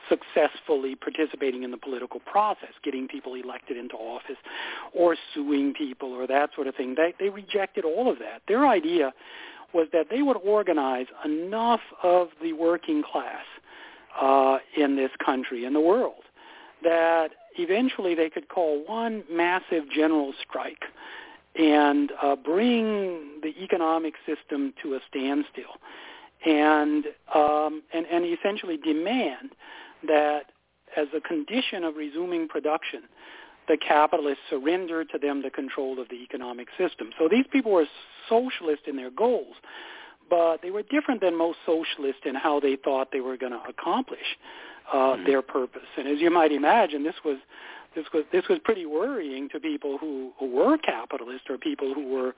successfully 0.08 0.94
participating 0.94 1.62
in 1.62 1.70
the 1.70 1.76
political 1.76 2.20
process, 2.20 2.73
getting 2.82 3.08
people 3.08 3.34
elected 3.34 3.76
into 3.76 3.94
office 3.96 4.37
or 4.92 5.16
suing 5.34 5.75
people 5.75 6.12
or 6.12 6.26
that 6.26 6.50
sort 6.54 6.66
of 6.66 6.75
thing. 6.75 6.94
They, 6.96 7.14
they 7.18 7.28
rejected 7.28 7.84
all 7.84 8.11
of 8.11 8.18
that. 8.18 8.42
Their 8.49 8.66
idea 8.66 9.12
was 9.73 9.88
that 9.92 10.06
they 10.11 10.23
would 10.23 10.37
organize 10.37 11.06
enough 11.25 11.80
of 12.02 12.28
the 12.40 12.52
working 12.52 13.02
class 13.02 13.44
uh, 14.20 14.58
in 14.76 14.96
this 14.96 15.11
country, 15.25 15.64
in 15.64 15.73
the 15.73 15.80
world, 15.80 16.23
that 16.82 17.30
eventually 17.58 18.14
they 18.14 18.30
could 18.30 18.49
call 18.49 18.84
one 18.87 19.25
massive 19.30 19.90
general 19.90 20.32
strike 20.40 20.84
and 21.56 22.12
uh, 22.23 22.37
bring 22.37 23.40
the 23.42 23.54
economic 23.62 24.14
system 24.26 24.73
to 24.82 24.94
a 24.94 25.00
standstill 25.08 25.78
and, 26.44 27.06
um, 27.34 27.82
and, 27.92 28.06
and 28.06 28.25
essentially 28.26 28.76
demand 28.76 29.50
that 30.06 30.52
as 30.96 31.08
a 31.16 31.20
condition 31.20 31.84
of 31.84 31.96
resuming 31.96 32.49
production, 32.49 33.02
the 33.68 33.76
capitalists 33.76 34.42
surrender 34.50 35.04
to 35.04 35.18
them 35.18 35.42
the 35.42 35.50
control 35.50 36.00
of 36.00 36.08
the 36.08 36.16
economic 36.16 36.68
system. 36.78 37.11
So 37.18 37.28
these 37.28 37.46
people 37.50 37.73
were 37.73 37.87
socialist 38.28 38.82
in 38.87 38.96
their 38.96 39.11
goals, 39.11 39.54
but 40.28 40.62
they 40.62 40.70
were 40.70 40.82
different 40.82 41.20
than 41.20 41.37
most 41.37 41.58
socialists 41.64 42.23
in 42.25 42.34
how 42.34 42.61
they 42.61 42.76
thought 42.76 43.08
they 43.12 43.20
were 43.20 43.37
going 43.37 43.52
to 43.52 43.62
accomplish 43.68 44.38
uh, 44.92 44.96
mm-hmm. 44.96 45.25
their 45.26 45.42
purpose. 45.42 45.88
And 45.96 46.06
as 46.08 46.20
you 46.20 46.30
might 46.30 46.52
imagine, 46.52 47.04
this 47.04 47.14
was 47.25 47.38
this 47.94 48.04
was 48.12 48.25
this 48.32 48.44
was 48.49 48.58
pretty 48.64 48.87
worrying 48.87 49.49
to 49.50 49.61
people 49.61 49.99
who, 49.99 50.32
who 50.38 50.50
were 50.50 50.76
capitalists 50.78 51.49
or 51.49 51.58
people 51.58 51.94
who 51.94 52.08
were 52.08 52.34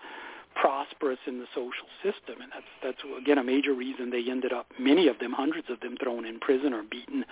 prosperous 0.60 1.18
in 1.26 1.38
the 1.38 1.46
social 1.54 1.86
system, 2.02 2.40
and 2.42 2.50
that's 2.52 2.66
that's 2.82 2.98
again 3.20 3.38
a 3.38 3.44
major 3.44 3.74
reason 3.74 4.10
they 4.10 4.24
ended 4.28 4.52
up 4.52 4.66
many 4.78 5.06
of 5.08 5.18
them, 5.18 5.32
hundreds 5.32 5.68
of 5.70 5.80
them, 5.80 5.96
thrown 6.02 6.24
in 6.24 6.40
prison 6.40 6.72
or 6.72 6.82
beaten, 6.82 7.24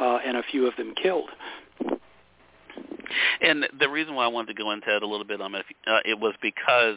uh, 0.00 0.18
and 0.24 0.36
a 0.36 0.42
few 0.42 0.66
of 0.66 0.76
them 0.76 0.94
killed. 0.94 1.30
And 3.40 3.66
the 3.78 3.88
reason 3.88 4.14
why 4.14 4.24
I 4.24 4.28
wanted 4.28 4.54
to 4.54 4.62
go 4.62 4.70
into 4.70 4.94
it 4.94 5.02
a 5.02 5.06
little 5.06 5.26
bit 5.26 5.40
on 5.40 5.54
it, 5.54 5.64
uh, 5.86 6.00
it 6.04 6.20
was 6.20 6.34
because 6.42 6.96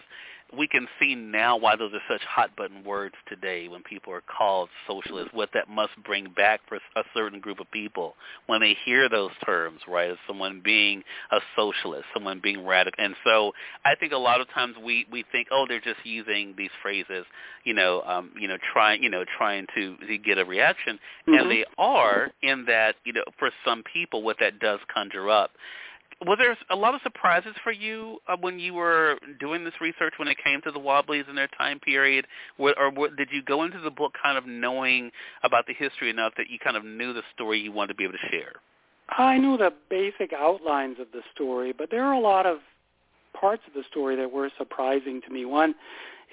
we 0.58 0.68
can 0.68 0.88
see 1.00 1.16
now 1.16 1.58
why 1.58 1.76
those 1.76 1.94
are 1.94 2.02
such 2.10 2.22
hot 2.24 2.56
button 2.56 2.84
words 2.84 3.16
today 3.28 3.68
when 3.68 3.84
people 3.84 4.14
are 4.14 4.22
called 4.22 4.70
socialists, 4.88 5.34
what 5.34 5.50
that 5.54 5.70
must 5.70 5.92
bring 6.04 6.30
back 6.36 6.62
for 6.68 6.76
a 6.76 7.04
certain 7.14 7.40
group 7.40 7.60
of 7.60 7.72
people 7.72 8.16
when 8.48 8.62
they 8.62 8.76
hear 8.86 9.08
those 9.08 9.32
terms, 9.46 9.80
right, 9.88 10.10
as 10.10 10.18
someone 10.28 10.62
being 10.64 11.04
a 11.32 11.40
socialist, 11.56 12.06
someone 12.14 12.40
being 12.42 12.66
radical. 12.66 13.04
And 13.04 13.16
so 13.24 13.54
I 13.86 13.96
think 13.96 14.12
a 14.12 14.18
lot 14.18 14.42
of 14.42 14.50
times 14.50 14.76
we, 14.84 15.06
we 15.12 15.24
think, 15.32 15.48
oh, 15.52 15.66
they're 15.68 15.80
just 15.80 16.04
using 16.04 16.54
these 16.58 16.72
phrases, 16.82 17.26
you 17.64 17.74
know, 17.74 18.02
um, 18.02 18.32
you 18.38 18.48
know, 18.48 18.58
trying, 18.74 19.02
you 19.02 19.10
know, 19.10 19.24
trying 19.38 19.68
to, 19.76 19.96
to 19.98 20.18
get 20.18 20.38
a 20.38 20.46
reaction. 20.46 21.00
Mm-hmm. 21.28 21.34
And 21.34 21.52
they 21.52 21.66
are 21.78 22.32
in 22.42 22.66
that, 22.66 22.96
you 23.06 23.14
know, 23.14 23.24
for 23.40 23.52
some 23.66 23.84
people 23.92 24.24
what 24.24 24.38
that 24.40 24.60
does 24.60 24.80
conjure 24.94 25.30
up 25.30 25.52
was 26.26 26.38
there 26.38 26.56
a 26.70 26.76
lot 26.76 26.94
of 26.94 27.02
surprises 27.02 27.54
for 27.64 27.72
you 27.72 28.20
uh, 28.28 28.38
when 28.40 28.60
you 28.60 28.74
were 28.74 29.18
doing 29.40 29.64
this 29.64 29.74
research 29.82 30.14
when 30.18 30.28
it 30.28 30.38
came 30.44 30.62
to 30.62 30.72
the 30.72 30.80
Wobblies 30.80 31.26
and 31.28 31.38
their 31.38 31.50
time 31.58 31.80
period, 31.80 32.28
or, 32.60 32.92
did 33.18 33.30
you 33.32 33.42
go 33.42 33.64
into 33.64 33.80
the 33.80 33.90
book 33.90 34.14
kind 34.22 34.38
of 34.38 34.46
knowing 34.46 35.12
about 35.44 35.66
the 35.68 35.74
history 35.74 36.10
enough 36.10 36.34
that 36.38 36.50
you 36.50 36.60
kind 36.60 36.78
of 36.78 36.86
knew 36.86 37.14
the 37.14 37.24
story 37.34 37.60
you 37.60 37.72
wanted 37.72 37.90
to 37.90 37.96
be 37.96 38.04
able 38.04 38.14
to 38.14 38.30
share? 38.30 38.54
I 39.10 39.38
knew 39.38 39.58
the 39.58 39.74
basic 39.90 40.32
outlines 40.32 40.98
of 41.00 41.08
the 41.12 41.22
story, 41.34 41.74
but 41.78 41.90
there 41.90 42.04
are 42.04 42.14
a 42.14 42.20
lot 42.20 42.46
of 42.46 42.60
parts 43.34 43.64
of 43.68 43.74
the 43.74 43.84
story 43.90 44.16
that 44.16 44.32
were 44.32 44.50
surprising 44.58 45.22
to 45.22 45.30
me. 45.30 45.46
One 45.46 45.76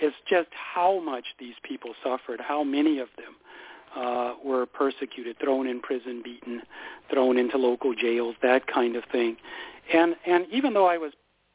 is 0.00 0.12
just 0.28 0.48
how 0.52 1.00
much 1.00 1.24
these 1.40 1.54
people 1.62 1.94
suffered, 2.04 2.40
how 2.40 2.62
many 2.62 2.98
of 2.98 3.08
them 3.16 3.34
uh, 3.96 4.34
were 4.44 4.66
persecuted, 4.66 5.38
thrown 5.38 5.66
in 5.66 5.80
prison, 5.80 6.22
beaten, 6.22 6.62
thrown 7.10 7.38
into 7.38 7.56
local 7.56 7.94
jails, 7.94 8.36
that 8.42 8.66
kind 8.66 8.96
of 8.96 9.04
thing. 9.10 9.36
And 9.92 10.16
and 10.26 10.46
even 10.52 10.74
though 10.74 10.86
I 10.86 10.98
was 10.98 11.12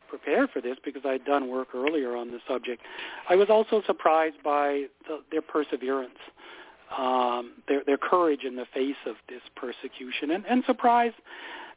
prepared 0.09 0.49
for 0.51 0.61
this 0.61 0.77
because 0.83 1.03
I'd 1.05 1.25
done 1.25 1.49
work 1.49 1.69
earlier 1.73 2.15
on 2.15 2.31
the 2.31 2.39
subject, 2.47 2.81
I 3.29 3.35
was 3.35 3.49
also 3.49 3.81
surprised 3.85 4.37
by 4.43 4.85
the, 5.07 5.21
their 5.31 5.41
perseverance, 5.41 6.19
um, 6.97 7.53
their 7.67 7.83
their 7.85 7.97
courage 7.97 8.43
in 8.43 8.55
the 8.55 8.65
face 8.73 8.95
of 9.05 9.15
this 9.27 9.41
persecution, 9.55 10.31
and 10.31 10.45
and 10.45 10.63
surprised. 10.65 11.15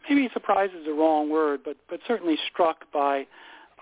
Maybe 0.09 0.29
surprise 0.33 0.71
is 0.79 0.85
the 0.85 0.93
wrong 0.93 1.31
word, 1.31 1.61
but 1.65 1.77
but 1.89 2.01
certainly 2.07 2.39
struck 2.53 2.91
by 2.93 3.27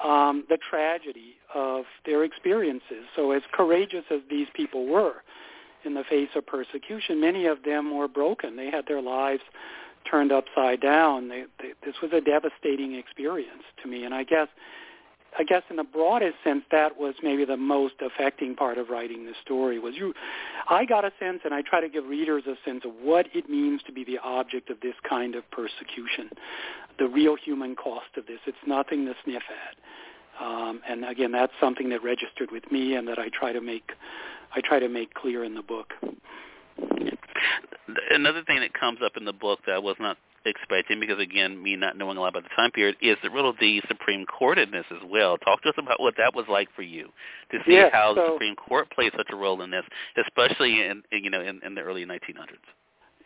um, 0.02 0.44
the 0.48 0.58
tragedy 0.70 1.36
of 1.54 1.84
their 2.06 2.24
experiences. 2.24 3.04
So 3.14 3.32
as 3.32 3.42
courageous 3.52 4.04
as 4.10 4.20
these 4.30 4.48
people 4.54 4.86
were 4.86 5.22
in 5.84 5.94
the 5.94 6.04
face 6.08 6.30
of 6.34 6.46
persecution, 6.46 7.20
many 7.20 7.46
of 7.46 7.62
them 7.62 7.94
were 7.94 8.08
broken. 8.08 8.56
They 8.56 8.70
had 8.70 8.86
their 8.86 9.02
lives 9.02 9.42
turned 10.10 10.32
upside 10.32 10.80
down. 10.80 11.28
They, 11.28 11.44
they, 11.60 11.72
this 11.84 11.94
was 12.02 12.12
a 12.12 12.20
devastating 12.20 12.94
experience 12.94 13.62
to 13.82 13.88
me, 13.88 14.04
and 14.04 14.14
I 14.14 14.24
guess, 14.24 14.48
I 15.38 15.44
guess 15.44 15.62
in 15.68 15.76
the 15.76 15.84
broadest 15.84 16.36
sense, 16.44 16.62
that 16.70 16.98
was 16.98 17.14
maybe 17.22 17.44
the 17.44 17.56
most 17.56 17.94
affecting 18.00 18.54
part 18.54 18.78
of 18.78 18.88
writing 18.88 19.26
the 19.26 19.32
story. 19.42 19.78
Was 19.78 19.94
you, 19.96 20.14
I 20.68 20.84
got 20.84 21.04
a 21.04 21.12
sense, 21.18 21.40
and 21.44 21.52
I 21.52 21.62
try 21.62 21.80
to 21.80 21.88
give 21.88 22.04
readers 22.04 22.44
a 22.46 22.54
sense 22.64 22.84
of 22.84 22.92
what 23.02 23.26
it 23.34 23.48
means 23.48 23.82
to 23.86 23.92
be 23.92 24.04
the 24.04 24.18
object 24.22 24.70
of 24.70 24.80
this 24.80 24.94
kind 25.08 25.34
of 25.34 25.48
persecution, 25.50 26.30
the 26.98 27.08
real 27.08 27.36
human 27.36 27.74
cost 27.74 28.16
of 28.16 28.26
this. 28.26 28.38
It's 28.46 28.56
nothing 28.66 29.06
to 29.06 29.14
sniff 29.24 29.42
at. 29.48 30.44
Um, 30.44 30.80
and 30.88 31.04
again, 31.04 31.32
that's 31.32 31.52
something 31.60 31.88
that 31.90 32.02
registered 32.02 32.50
with 32.50 32.70
me, 32.70 32.94
and 32.94 33.06
that 33.08 33.18
I 33.18 33.28
try 33.28 33.52
to 33.52 33.60
make, 33.60 33.92
I 34.54 34.60
try 34.60 34.78
to 34.78 34.88
make 34.88 35.14
clear 35.14 35.44
in 35.44 35.54
the 35.54 35.62
book 35.62 35.94
another 38.10 38.42
thing 38.44 38.60
that 38.60 38.72
comes 38.74 38.98
up 39.04 39.12
in 39.16 39.24
the 39.24 39.32
book 39.32 39.60
that 39.66 39.76
I 39.76 39.78
was 39.78 39.96
not 40.00 40.16
expecting, 40.46 41.00
because 41.00 41.18
again, 41.18 41.62
me 41.62 41.76
not 41.76 41.96
knowing 41.96 42.16
a 42.16 42.20
lot 42.20 42.28
about 42.28 42.44
the 42.44 42.54
time 42.56 42.70
period, 42.70 42.96
is 43.00 43.16
the 43.22 43.30
of 43.30 43.56
the 43.60 43.80
Supreme 43.88 44.26
Court 44.26 44.58
in 44.58 44.70
this 44.70 44.84
as 44.90 45.02
well. 45.10 45.36
Talk 45.38 45.62
to 45.62 45.70
us 45.70 45.74
about 45.78 46.00
what 46.00 46.14
that 46.18 46.34
was 46.34 46.46
like 46.48 46.68
for 46.74 46.82
you 46.82 47.08
to 47.50 47.58
see 47.66 47.74
yeah, 47.74 47.88
how 47.92 48.14
so, 48.14 48.20
the 48.20 48.32
Supreme 48.34 48.56
Court 48.56 48.90
played 48.90 49.12
such 49.16 49.28
a 49.32 49.36
role 49.36 49.60
in 49.62 49.70
this, 49.70 49.84
especially 50.26 50.80
in 50.82 51.02
you 51.12 51.30
know 51.30 51.40
in, 51.40 51.60
in 51.64 51.74
the 51.74 51.80
early 51.80 52.04
1900s. 52.04 52.58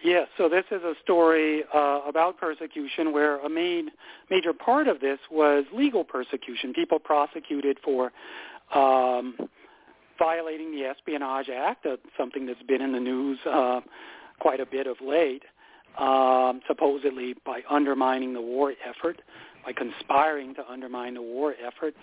Yes, 0.02 0.28
so 0.36 0.48
this 0.48 0.64
is 0.70 0.80
a 0.82 0.94
story 1.02 1.64
uh, 1.74 2.00
about 2.06 2.38
persecution 2.38 3.12
where 3.12 3.44
a 3.44 3.48
main 3.48 3.90
major 4.30 4.52
part 4.52 4.86
of 4.86 5.00
this 5.00 5.18
was 5.28 5.64
legal 5.72 6.04
persecution. 6.04 6.72
People 6.72 7.00
prosecuted 7.00 7.78
for 7.82 8.12
um, 8.72 9.36
violating 10.18 10.72
the 10.72 10.84
Espionage 10.84 11.48
Act, 11.48 11.86
uh, 11.86 11.96
something 12.16 12.46
that's 12.46 12.62
been 12.62 12.82
in 12.82 12.92
the 12.92 13.00
news 13.00 13.38
uh, 13.46 13.80
quite 14.40 14.60
a 14.60 14.66
bit 14.66 14.86
of 14.86 14.96
late, 15.00 15.42
um, 15.98 16.60
supposedly 16.66 17.34
by 17.44 17.60
undermining 17.70 18.32
the 18.32 18.40
war 18.40 18.72
effort, 18.86 19.20
by 19.64 19.72
conspiring 19.72 20.54
to 20.54 20.70
undermine 20.70 21.14
the 21.14 21.22
war 21.22 21.54
effort, 21.64 21.94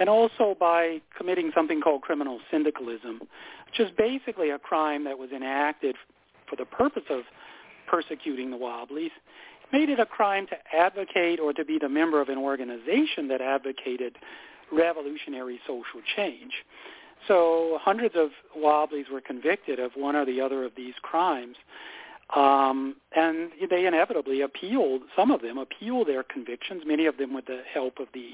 and 0.00 0.08
also 0.08 0.56
by 0.58 1.00
committing 1.16 1.50
something 1.54 1.80
called 1.80 2.02
criminal 2.02 2.40
syndicalism, 2.50 3.20
which 3.66 3.80
is 3.80 3.90
basically 3.96 4.50
a 4.50 4.58
crime 4.58 5.04
that 5.04 5.18
was 5.18 5.30
enacted 5.30 5.96
for 6.48 6.56
the 6.56 6.64
purpose 6.64 7.04
of 7.10 7.22
persecuting 7.86 8.50
the 8.50 8.56
Wobblies. 8.56 9.10
Made 9.72 9.88
it 9.88 10.00
a 10.00 10.06
crime 10.06 10.46
to 10.48 10.56
advocate 10.76 11.40
or 11.40 11.52
to 11.52 11.64
be 11.64 11.78
the 11.78 11.88
member 11.88 12.20
of 12.20 12.28
an 12.28 12.38
organization 12.38 13.28
that 13.28 13.40
advocated 13.40 14.16
revolutionary 14.70 15.60
social 15.66 16.00
change. 16.16 16.52
So 17.28 17.78
hundreds 17.80 18.14
of 18.16 18.30
Wobblies 18.56 19.06
were 19.12 19.20
convicted 19.20 19.78
of 19.78 19.92
one 19.94 20.16
or 20.16 20.24
the 20.24 20.40
other 20.40 20.64
of 20.64 20.72
these 20.76 20.94
crimes. 21.02 21.56
Um, 22.34 22.96
and 23.14 23.50
they 23.68 23.86
inevitably 23.86 24.40
appealed, 24.40 25.02
some 25.14 25.30
of 25.30 25.42
them 25.42 25.58
appealed 25.58 26.08
their 26.08 26.22
convictions, 26.22 26.82
many 26.86 27.06
of 27.06 27.18
them 27.18 27.34
with 27.34 27.44
the 27.46 27.62
help 27.72 27.98
of 27.98 28.08
the 28.14 28.30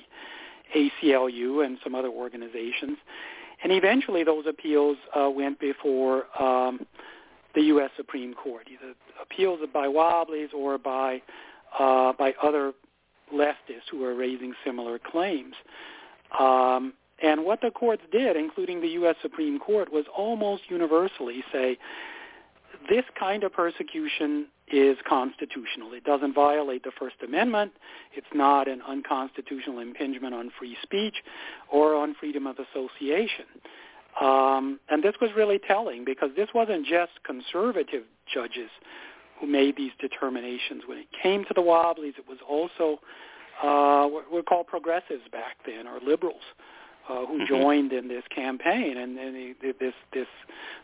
ACLU 0.76 1.64
and 1.64 1.78
some 1.83 1.95
other 1.95 2.09
organizations. 2.09 2.99
And 3.62 3.73
eventually 3.73 4.23
those 4.23 4.45
appeals 4.47 4.97
uh, 5.18 5.28
went 5.28 5.59
before 5.59 6.26
um, 6.40 6.87
the 7.54 7.62
U.S. 7.62 7.90
Supreme 7.97 8.35
Court, 8.35 8.68
either 8.71 8.95
appeals 9.21 9.61
by 9.73 9.88
Wobblies 9.88 10.50
or 10.54 10.78
by, 10.78 11.21
uh, 11.78 12.12
by 12.12 12.35
other 12.40 12.73
leftists 13.35 13.88
who 13.90 13.99
were 13.99 14.14
raising 14.14 14.54
similar 14.64 14.99
claims. 14.99 15.54
Um, 16.38 16.92
and 17.22 17.44
what 17.44 17.60
the 17.60 17.70
courts 17.70 18.02
did, 18.12 18.37
including 18.37 18.80
the 18.80 18.88
U.S. 18.88 19.16
Supreme 19.22 19.58
Court, 19.58 19.92
was 19.92 20.04
almost 20.16 20.62
universally 20.68 21.42
say 21.52 21.78
this 22.88 23.04
kind 23.18 23.42
of 23.44 23.52
persecution 23.52 24.46
is 24.70 24.96
constitutional. 25.08 25.92
It 25.94 26.04
doesn't 26.04 26.34
violate 26.34 26.84
the 26.84 26.92
First 26.98 27.16
Amendment. 27.25 27.72
It's 28.14 28.26
not 28.34 28.68
an 28.68 28.82
unconstitutional 28.87 29.78
impingement 29.78 30.34
on 30.34 30.50
free 30.58 30.76
speech 30.82 31.16
or 31.70 31.94
on 31.94 32.14
freedom 32.14 32.46
of 32.46 32.56
association. 32.58 33.46
Um, 34.20 34.80
and 34.88 35.02
this 35.02 35.14
was 35.20 35.30
really 35.37 35.58
telling 35.58 36.04
because 36.04 36.30
this 36.37 36.48
wasn't 36.54 36.87
just 36.87 37.12
conservative 37.25 38.04
judges 38.32 38.70
who 39.40 39.46
made 39.46 39.76
these 39.76 39.92
determinations. 40.00 40.82
When 40.87 40.98
it 40.98 41.06
came 41.22 41.44
to 41.44 41.54
the 41.54 41.62
Wobblies, 41.62 42.14
it 42.18 42.28
was 42.28 42.38
also 42.48 43.00
uh, 43.62 44.06
what 44.06 44.32
we 44.32 44.42
call 44.42 44.64
progressives 44.64 45.22
back 45.30 45.56
then, 45.64 45.87
or 45.87 46.00
liberals, 46.04 46.42
uh, 47.09 47.27
who 47.27 47.38
mm-hmm. 47.38 47.47
joined 47.47 47.93
in 47.93 48.09
this 48.09 48.25
campaign 48.35 48.97
and, 48.97 49.19
and 49.19 49.55
this 49.62 49.95
this 50.12 50.27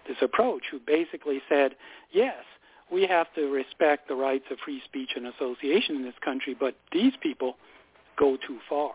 this 0.08 0.16
approach, 0.22 0.62
who 0.70 0.78
basically 0.86 1.40
said, 1.48 1.74
yes, 2.12 2.42
we 2.90 3.06
have 3.06 3.32
to 3.34 3.50
respect 3.50 4.08
the 4.08 4.14
rights 4.14 4.44
of 4.50 4.58
free 4.64 4.80
speech 4.84 5.10
and 5.16 5.26
association 5.26 5.96
in 5.96 6.02
this 6.02 6.14
country, 6.24 6.56
but 6.58 6.74
these 6.92 7.12
people 7.22 7.56
go 8.18 8.36
too 8.46 8.58
far. 8.68 8.92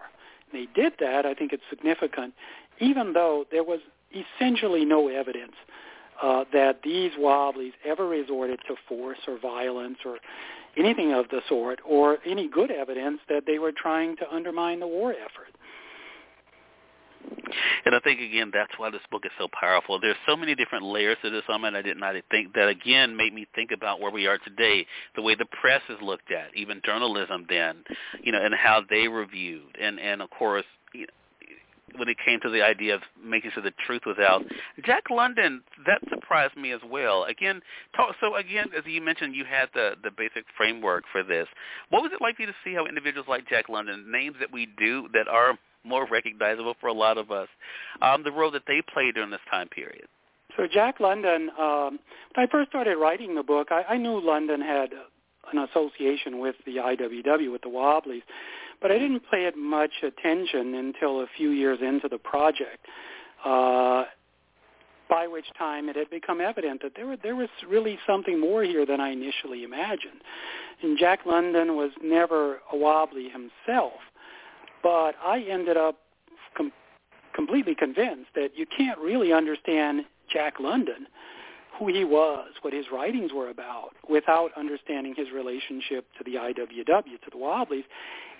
And 0.52 0.62
they 0.62 0.82
did 0.82 0.94
that. 1.00 1.26
I 1.26 1.34
think 1.34 1.54
it's 1.54 1.64
significant, 1.70 2.34
even 2.80 3.14
though 3.14 3.46
there 3.52 3.64
was 3.64 3.80
essentially 4.14 4.86
no 4.86 5.08
evidence 5.08 5.54
uh, 6.22 6.44
that 6.52 6.82
these 6.84 7.12
wobblies 7.18 7.74
ever 7.86 8.08
resorted 8.08 8.60
to 8.68 8.76
force 8.88 9.20
or 9.28 9.40
violence 9.40 9.98
or 10.06 10.18
anything 10.78 11.14
of 11.14 11.28
the 11.30 11.42
sort, 11.50 11.80
or 11.86 12.20
any 12.26 12.48
good 12.48 12.72
evidence 12.72 13.20
that 13.28 13.44
they 13.48 13.58
were 13.58 13.72
trying 13.72 14.16
to 14.16 14.32
undermine 14.32 14.80
the 14.80 14.88
war 14.88 15.12
effort. 15.12 15.54
And 17.86 17.96
I 17.96 18.00
think 18.00 18.20
again 18.20 18.52
that's 18.54 18.72
why 18.78 18.90
this 18.90 19.02
book 19.12 19.24
is 19.26 19.32
so 19.38 19.48
powerful. 19.60 20.00
There's 20.00 20.16
so 20.28 20.36
many 20.36 20.56
different 20.56 20.86
layers 20.86 21.18
to 21.24 21.30
this 21.30 21.44
um, 21.50 21.64
and 21.64 21.76
I 21.76 21.82
did 21.82 21.98
not 21.98 22.16
think 22.32 22.54
that 22.54 22.68
again 22.68 23.16
made 23.16 23.34
me 23.34 23.48
think 23.56 23.72
about 23.72 24.00
where 24.00 24.12
we 24.12 24.28
are 24.28 24.38
today, 24.38 24.86
the 25.16 25.22
way 25.22 25.36
the 25.36 25.46
press 25.46 25.82
is 25.90 25.98
looked 26.02 26.32
at, 26.32 26.56
even 26.56 26.82
journalism 26.86 27.46
then, 27.50 27.84
you 28.22 28.32
know, 28.32 28.44
and 28.44 28.54
how 28.54 28.84
they 28.90 29.08
reviewed 29.08 29.78
and 29.80 30.00
and 30.00 30.22
of 30.22 30.30
course 30.30 30.66
you 30.94 31.02
know, 31.02 31.14
when 31.98 32.08
it 32.08 32.18
came 32.24 32.40
to 32.42 32.50
the 32.50 32.62
idea 32.62 32.96
of 32.96 33.02
making 33.24 33.52
sure 33.52 33.64
the 33.64 33.74
truth 33.86 34.02
was 34.06 34.18
out. 34.20 34.44
Jack 34.86 35.10
London, 35.10 35.62
that 35.86 36.02
surprised 36.10 36.56
me 36.56 36.72
as 36.72 36.82
well. 36.86 37.24
Again, 37.24 37.62
talk, 37.96 38.16
so 38.20 38.36
again, 38.36 38.68
as 38.78 38.84
you 38.86 39.02
mentioned, 39.02 39.36
you 39.36 39.46
had 39.46 39.70
the 39.74 39.96
the 40.04 40.12
basic 40.12 40.46
framework 40.56 41.04
for 41.12 41.24
this. 41.24 41.48
What 41.90 42.04
was 42.04 42.12
it 42.14 42.22
like 42.22 42.36
for 42.36 42.44
you 42.44 42.48
to 42.48 42.56
see 42.64 42.74
how 42.74 42.86
individuals 42.86 43.28
like 43.28 43.48
Jack 43.50 43.70
London, 43.70 44.06
names 44.12 44.36
that 44.40 44.52
we 44.52 44.68
do 44.78 45.08
that 45.14 45.28
are 45.28 45.58
more 45.84 46.08
recognizable 46.08 46.76
for 46.80 46.88
a 46.88 46.94
lot 46.94 47.18
of 47.18 47.32
us, 47.32 47.48
um, 48.02 48.24
the 48.24 48.32
role 48.32 48.52
that 48.52 48.64
they 48.68 48.82
played 48.94 49.16
during 49.16 49.30
this 49.30 49.40
time 49.50 49.68
period? 49.70 50.08
So 50.58 50.68
Jack 50.72 51.00
London, 51.00 51.50
um, 51.60 52.00
when 52.36 52.48
I 52.48 52.52
first 52.52 52.70
started 52.70 52.98
writing 52.98 53.36
the 53.36 53.44
book, 53.44 53.70
I, 53.72 53.84
I 53.94 53.98
knew 53.98 54.20
London 54.20 54.62
had 54.62 54.90
an 55.54 55.68
association 55.70 56.40
with 56.40 56.56
the 56.66 56.78
IWW, 56.78 57.52
with 57.52 57.62
the 57.62 57.70
Wobblies, 57.70 58.24
but 58.82 58.92
I 58.92 58.98
didn't 58.98 59.24
pay 59.32 59.46
it 59.46 59.58
much 59.58 59.92
attention 60.04 60.76
until 60.76 61.22
a 61.22 61.28
few 61.38 61.52
years 61.52 61.80
into 61.82 62.08
the 62.08 62.18
project. 62.18 62.86
Uh, 63.46 64.04
by 65.10 65.26
which 65.28 65.46
time 65.58 65.90
it 65.90 65.96
had 65.96 66.10
become 66.10 66.40
evident 66.40 66.82
that 66.84 66.92
there, 66.96 67.08
were, 67.08 67.18
there 67.18 67.36
was 67.36 67.50
really 67.68 67.98
something 68.06 68.40
more 68.40 68.64
here 68.64 68.86
than 68.86 69.02
I 69.02 69.10
initially 69.10 69.64
imagined. 69.64 70.22
And 70.84 70.98
Jack 70.98 71.26
London 71.26 71.76
was 71.76 71.92
never 72.02 72.60
a 72.72 72.78
wobbly 72.78 73.28
himself, 73.30 74.00
but 74.84 75.16
I 75.24 75.46
ended 75.50 75.78
up 75.78 75.98
com- 76.56 76.72
completely 77.34 77.76
convinced 77.76 78.30
that 78.36 78.50
you 78.56 78.66
can't 78.66 79.00
really 79.00 79.34
understand 79.34 80.06
Jack 80.32 80.60
London 80.60 81.08
who 81.80 81.88
he 81.88 82.04
was, 82.04 82.50
what 82.62 82.74
his 82.74 82.86
writings 82.92 83.32
were 83.34 83.50
about, 83.50 83.92
without 84.10 84.52
understanding 84.58 85.16
his 85.16 85.28
relationship 85.34 86.06
to 86.18 86.24
the 86.26 86.36
IWW, 86.36 86.86
to 86.86 87.30
the 87.32 87.38
Wobblies. 87.38 87.86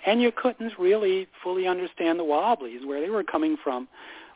And 0.06 0.20
you 0.20 0.30
couldn't 0.30 0.72
really 0.78 1.26
fully 1.42 1.66
understand 1.66 2.18
the 2.18 2.24
Wobblies, 2.24 2.84
where 2.84 3.00
they 3.00 3.08
were 3.08 3.24
coming 3.24 3.56
from, 3.64 3.88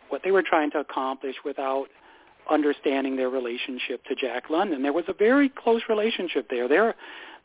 what 0.08 0.22
they 0.24 0.30
were 0.30 0.42
trying 0.42 0.70
to 0.72 0.78
accomplish 0.78 1.36
without 1.44 1.86
understanding 2.50 3.16
their 3.16 3.28
relationship 3.28 4.04
to 4.06 4.14
Jack 4.14 4.48
London. 4.48 4.82
There 4.82 4.92
was 4.92 5.04
a 5.08 5.14
very 5.14 5.50
close 5.50 5.82
relationship 5.88 6.48
there. 6.48 6.66
Their, 6.66 6.94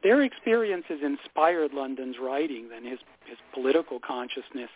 their 0.03 0.21
experiences 0.21 0.99
inspired 1.03 1.73
London's 1.73 2.15
writings 2.21 2.69
and 2.75 2.85
his, 2.85 2.99
his 3.25 3.37
political 3.53 3.99
consciousness. 3.99 4.69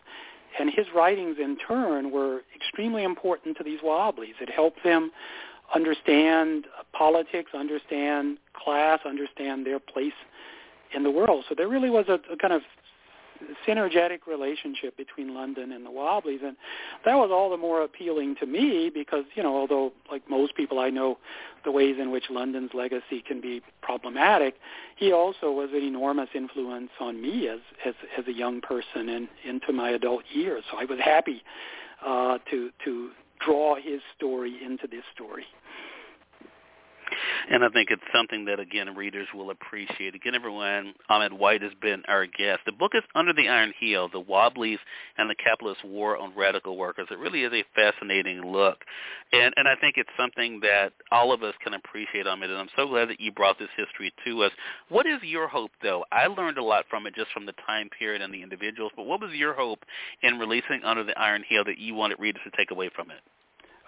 And 0.59 0.69
his 0.69 0.85
writings, 0.95 1.37
in 1.41 1.57
turn, 1.57 2.11
were 2.11 2.41
extremely 2.55 3.03
important 3.03 3.57
to 3.57 3.63
these 3.63 3.79
Wobblies. 3.83 4.35
It 4.39 4.49
helped 4.49 4.83
them 4.83 5.11
understand 5.73 6.65
politics, 6.91 7.51
understand 7.55 8.37
class, 8.53 8.99
understand 9.05 9.65
their 9.65 9.79
place 9.79 10.13
in 10.93 11.03
the 11.03 11.09
world. 11.09 11.45
So 11.49 11.55
there 11.55 11.67
really 11.67 11.89
was 11.89 12.05
a, 12.07 12.19
a 12.31 12.37
kind 12.37 12.53
of 12.53 12.61
synergetic 13.67 14.19
relationship 14.27 14.95
between 14.97 15.33
London 15.33 15.71
and 15.71 15.85
the 15.85 15.91
Wobblies, 15.91 16.41
and 16.43 16.55
that 17.05 17.15
was 17.15 17.29
all 17.31 17.49
the 17.49 17.57
more 17.57 17.81
appealing 17.81 18.35
to 18.39 18.45
me 18.45 18.89
because, 18.93 19.25
you 19.35 19.43
know, 19.43 19.55
although 19.55 19.93
like 20.11 20.27
most 20.29 20.55
people 20.55 20.79
I 20.79 20.89
know 20.89 21.17
the 21.63 21.71
ways 21.71 21.95
in 21.99 22.11
which 22.11 22.25
London's 22.29 22.71
legacy 22.73 23.23
can 23.25 23.41
be 23.41 23.61
problematic, 23.81 24.55
he 24.95 25.11
also 25.11 25.51
was 25.51 25.69
an 25.73 25.83
enormous 25.83 26.29
influence 26.35 26.91
on 26.99 27.21
me 27.21 27.47
as 27.47 27.59
as, 27.85 27.93
as 28.17 28.27
a 28.27 28.33
young 28.33 28.61
person 28.61 29.09
and 29.09 29.27
into 29.43 29.71
my 29.73 29.89
adult 29.89 30.23
years. 30.31 30.63
So 30.71 30.77
I 30.77 30.85
was 30.85 30.99
happy 30.99 31.43
uh, 32.05 32.37
to 32.49 32.69
to 32.85 33.09
draw 33.39 33.75
his 33.75 34.01
story 34.15 34.57
into 34.63 34.87
this 34.87 35.03
story. 35.13 35.45
And 37.49 37.63
I 37.63 37.69
think 37.69 37.89
it's 37.91 38.01
something 38.13 38.45
that, 38.45 38.59
again, 38.59 38.95
readers 38.95 39.27
will 39.33 39.49
appreciate. 39.49 40.15
Again, 40.15 40.35
everyone, 40.35 40.93
Ahmed 41.09 41.33
White 41.33 41.61
has 41.61 41.71
been 41.81 42.03
our 42.07 42.25
guest. 42.25 42.61
The 42.65 42.71
book 42.71 42.91
is 42.95 43.03
Under 43.15 43.33
the 43.33 43.47
Iron 43.47 43.73
Heel, 43.79 44.09
The 44.11 44.19
Wobblies 44.19 44.79
and 45.17 45.29
the 45.29 45.35
Capitalist 45.35 45.83
War 45.83 46.17
on 46.17 46.35
Radical 46.35 46.77
Workers. 46.77 47.07
It 47.11 47.19
really 47.19 47.43
is 47.43 47.53
a 47.53 47.63
fascinating 47.75 48.41
look. 48.41 48.77
And, 49.31 49.53
and 49.57 49.67
I 49.67 49.75
think 49.75 49.95
it's 49.97 50.09
something 50.17 50.59
that 50.61 50.93
all 51.11 51.31
of 51.33 51.43
us 51.43 51.53
can 51.63 51.73
appreciate, 51.73 52.27
Ahmed, 52.27 52.49
and 52.49 52.59
I'm 52.59 52.69
so 52.75 52.87
glad 52.87 53.09
that 53.09 53.19
you 53.19 53.31
brought 53.31 53.59
this 53.59 53.69
history 53.75 54.13
to 54.25 54.43
us. 54.43 54.51
What 54.89 55.05
is 55.05 55.21
your 55.23 55.47
hope, 55.47 55.71
though? 55.81 56.05
I 56.11 56.27
learned 56.27 56.57
a 56.57 56.63
lot 56.63 56.85
from 56.89 57.07
it 57.07 57.15
just 57.15 57.31
from 57.31 57.45
the 57.45 57.53
time 57.65 57.89
period 57.97 58.21
and 58.21 58.33
the 58.33 58.43
individuals, 58.43 58.91
but 58.95 59.05
what 59.05 59.21
was 59.21 59.31
your 59.33 59.53
hope 59.53 59.79
in 60.21 60.39
releasing 60.39 60.83
Under 60.83 61.03
the 61.03 61.17
Iron 61.19 61.43
Heel 61.47 61.63
that 61.65 61.77
you 61.77 61.93
wanted 61.93 62.19
readers 62.19 62.41
to 62.45 62.51
take 62.55 62.71
away 62.71 62.89
from 62.95 63.11
it? 63.11 63.19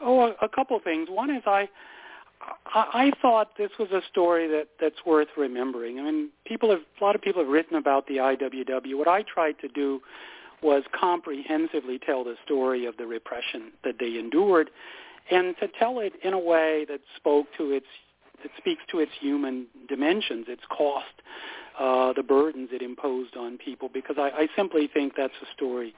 Oh, 0.02 0.22
a, 0.22 0.46
a 0.46 0.50
couple 0.50 0.80
things. 0.84 1.08
One 1.10 1.30
is 1.30 1.44
I 1.46 1.70
I, 2.74 3.12
thought 3.22 3.58
this 3.58 3.72
was 3.80 3.90
a 3.92 4.02
story 4.12 4.48
that 4.48 4.68
that's 4.80 5.06
worth 5.06 5.30
remembering. 5.38 6.00
I 6.00 6.04
mean, 6.04 6.30
people 6.46 6.70
have 6.72 6.82
a 7.00 7.04
lot 7.04 7.16
of 7.16 7.22
people 7.22 7.42
have 7.42 7.52
written 7.52 7.78
about 7.78 8.08
the 8.08 8.18
IWW. 8.18 8.98
What 8.98 9.08
I 9.08 9.24
tried 9.24 9.60
to 9.60 9.68
do 9.68 10.02
was 10.62 10.84
comprehensively 11.00 12.00
tell 12.00 12.24
the 12.24 12.36
story 12.44 12.86
of 12.86 12.98
the 12.98 13.06
repression 13.06 13.72
that 13.84 13.96
they 14.00 14.18
endured, 14.18 14.70
and 15.32 15.56
to 15.60 15.68
tell 15.80 16.00
it 16.00 16.14
in 16.24 16.34
a 16.34 16.40
way 16.40 16.86
that 16.90 17.00
spoke 17.16 17.48
to 17.58 17.72
its 17.72 17.86
that 18.44 18.52
speaks 18.58 18.82
to 18.92 19.00
its 19.00 19.12
human 19.20 19.68
dimensions, 19.88 20.46
its 20.50 20.64
cost, 20.70 21.06
uh, 21.80 22.12
the 22.14 22.24
burdens 22.24 22.70
it 22.74 22.82
imposed 22.82 23.38
on 23.38 23.58
people. 23.58 23.90
Because 23.92 24.18
I, 24.20 24.30
I 24.30 24.48
simply 24.56 24.90
think 24.94 25.14
that's 25.16 25.34
a 25.42 25.46
story 25.56 25.96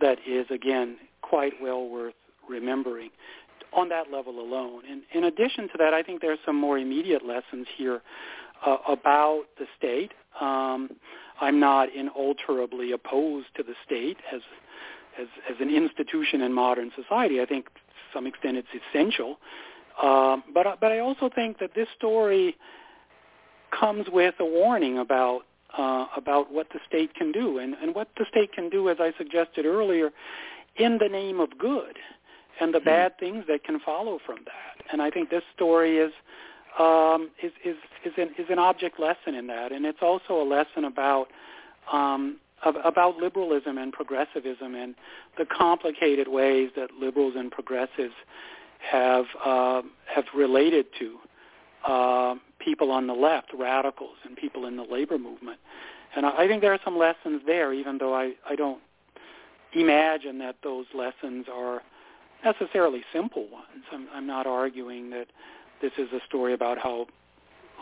that 0.00 0.18
is 0.26 0.46
again 0.50 0.96
quite 1.22 1.54
well 1.60 1.88
worth 1.88 2.14
remembering 2.48 3.10
on 3.72 3.88
that 3.88 4.10
level 4.12 4.40
alone. 4.40 4.82
And 4.90 5.02
in 5.14 5.24
addition 5.24 5.68
to 5.68 5.78
that, 5.78 5.94
I 5.94 6.02
think 6.02 6.20
there 6.20 6.32
are 6.32 6.42
some 6.44 6.56
more 6.56 6.78
immediate 6.78 7.24
lessons 7.24 7.66
here 7.76 8.02
uh, 8.66 8.76
about 8.88 9.44
the 9.58 9.66
state. 9.76 10.12
Um, 10.40 10.90
I'm 11.40 11.58
not 11.58 11.88
inalterably 11.94 12.92
opposed 12.92 13.48
to 13.56 13.62
the 13.62 13.74
state 13.84 14.18
as, 14.32 14.40
as 15.20 15.26
as 15.50 15.56
an 15.60 15.74
institution 15.74 16.42
in 16.42 16.52
modern 16.52 16.90
society. 16.94 17.40
I 17.40 17.46
think 17.46 17.66
to 17.66 17.80
some 18.12 18.26
extent 18.26 18.56
it's 18.56 18.68
essential. 18.90 19.38
Um, 20.02 20.44
but 20.54 20.66
but 20.80 20.92
I 20.92 21.00
also 21.00 21.30
think 21.34 21.58
that 21.58 21.74
this 21.74 21.88
story 21.96 22.56
comes 23.78 24.06
with 24.10 24.34
a 24.38 24.44
warning 24.44 24.98
about 24.98 25.42
uh, 25.76 26.06
about 26.16 26.52
what 26.52 26.68
the 26.72 26.80
state 26.86 27.14
can 27.14 27.32
do 27.32 27.58
and, 27.58 27.74
and 27.74 27.94
what 27.94 28.08
the 28.18 28.26
state 28.28 28.52
can 28.52 28.68
do, 28.68 28.88
as 28.88 28.98
I 29.00 29.12
suggested 29.16 29.64
earlier, 29.64 30.10
in 30.76 30.98
the 30.98 31.08
name 31.08 31.40
of 31.40 31.58
good 31.58 31.98
and 32.60 32.74
the 32.74 32.78
hmm. 32.78 32.84
bad 32.84 33.18
things 33.18 33.44
that 33.48 33.64
can 33.64 33.80
follow 33.80 34.18
from 34.24 34.38
that. 34.44 34.84
And 34.92 35.02
I 35.02 35.10
think 35.10 35.30
this 35.30 35.42
story 35.54 35.98
is 35.98 36.12
um, 36.78 37.30
is 37.42 37.52
is 37.64 37.76
is 38.04 38.12
an, 38.16 38.30
is 38.38 38.46
an 38.50 38.58
object 38.58 38.98
lesson 38.98 39.34
in 39.34 39.46
that, 39.48 39.72
and 39.72 39.84
it's 39.84 40.02
also 40.02 40.40
a 40.40 40.44
lesson 40.44 40.84
about 40.84 41.28
um, 41.92 42.38
about 42.64 43.16
liberalism 43.16 43.76
and 43.78 43.92
progressivism 43.92 44.74
and 44.74 44.94
the 45.36 45.44
complicated 45.44 46.28
ways 46.28 46.70
that 46.76 46.90
liberals 46.98 47.34
and 47.36 47.50
progressives 47.50 48.14
have 48.78 49.26
uh, 49.44 49.82
have 50.06 50.24
related 50.34 50.86
to 50.98 51.18
uh, 51.86 52.34
people 52.58 52.90
on 52.90 53.06
the 53.06 53.14
left, 53.14 53.52
radicals, 53.52 54.16
and 54.24 54.36
people 54.36 54.66
in 54.66 54.76
the 54.76 54.84
labor 54.84 55.18
movement. 55.18 55.58
And 56.14 56.26
I, 56.26 56.44
I 56.44 56.46
think 56.46 56.62
there 56.62 56.72
are 56.72 56.80
some 56.84 56.96
lessons 56.96 57.42
there, 57.46 57.72
even 57.72 57.98
though 57.98 58.14
I, 58.14 58.34
I 58.48 58.54
don't 58.54 58.80
imagine 59.72 60.38
that 60.38 60.56
those 60.62 60.86
lessons 60.94 61.46
are 61.52 61.82
necessarily 62.44 63.02
simple 63.12 63.48
ones. 63.48 63.84
I'm, 63.92 64.08
I'm 64.12 64.26
not 64.26 64.46
arguing 64.46 65.10
that 65.10 65.26
this 65.80 65.92
is 65.98 66.08
a 66.12 66.20
story 66.26 66.54
about 66.54 66.78
how 66.78 67.06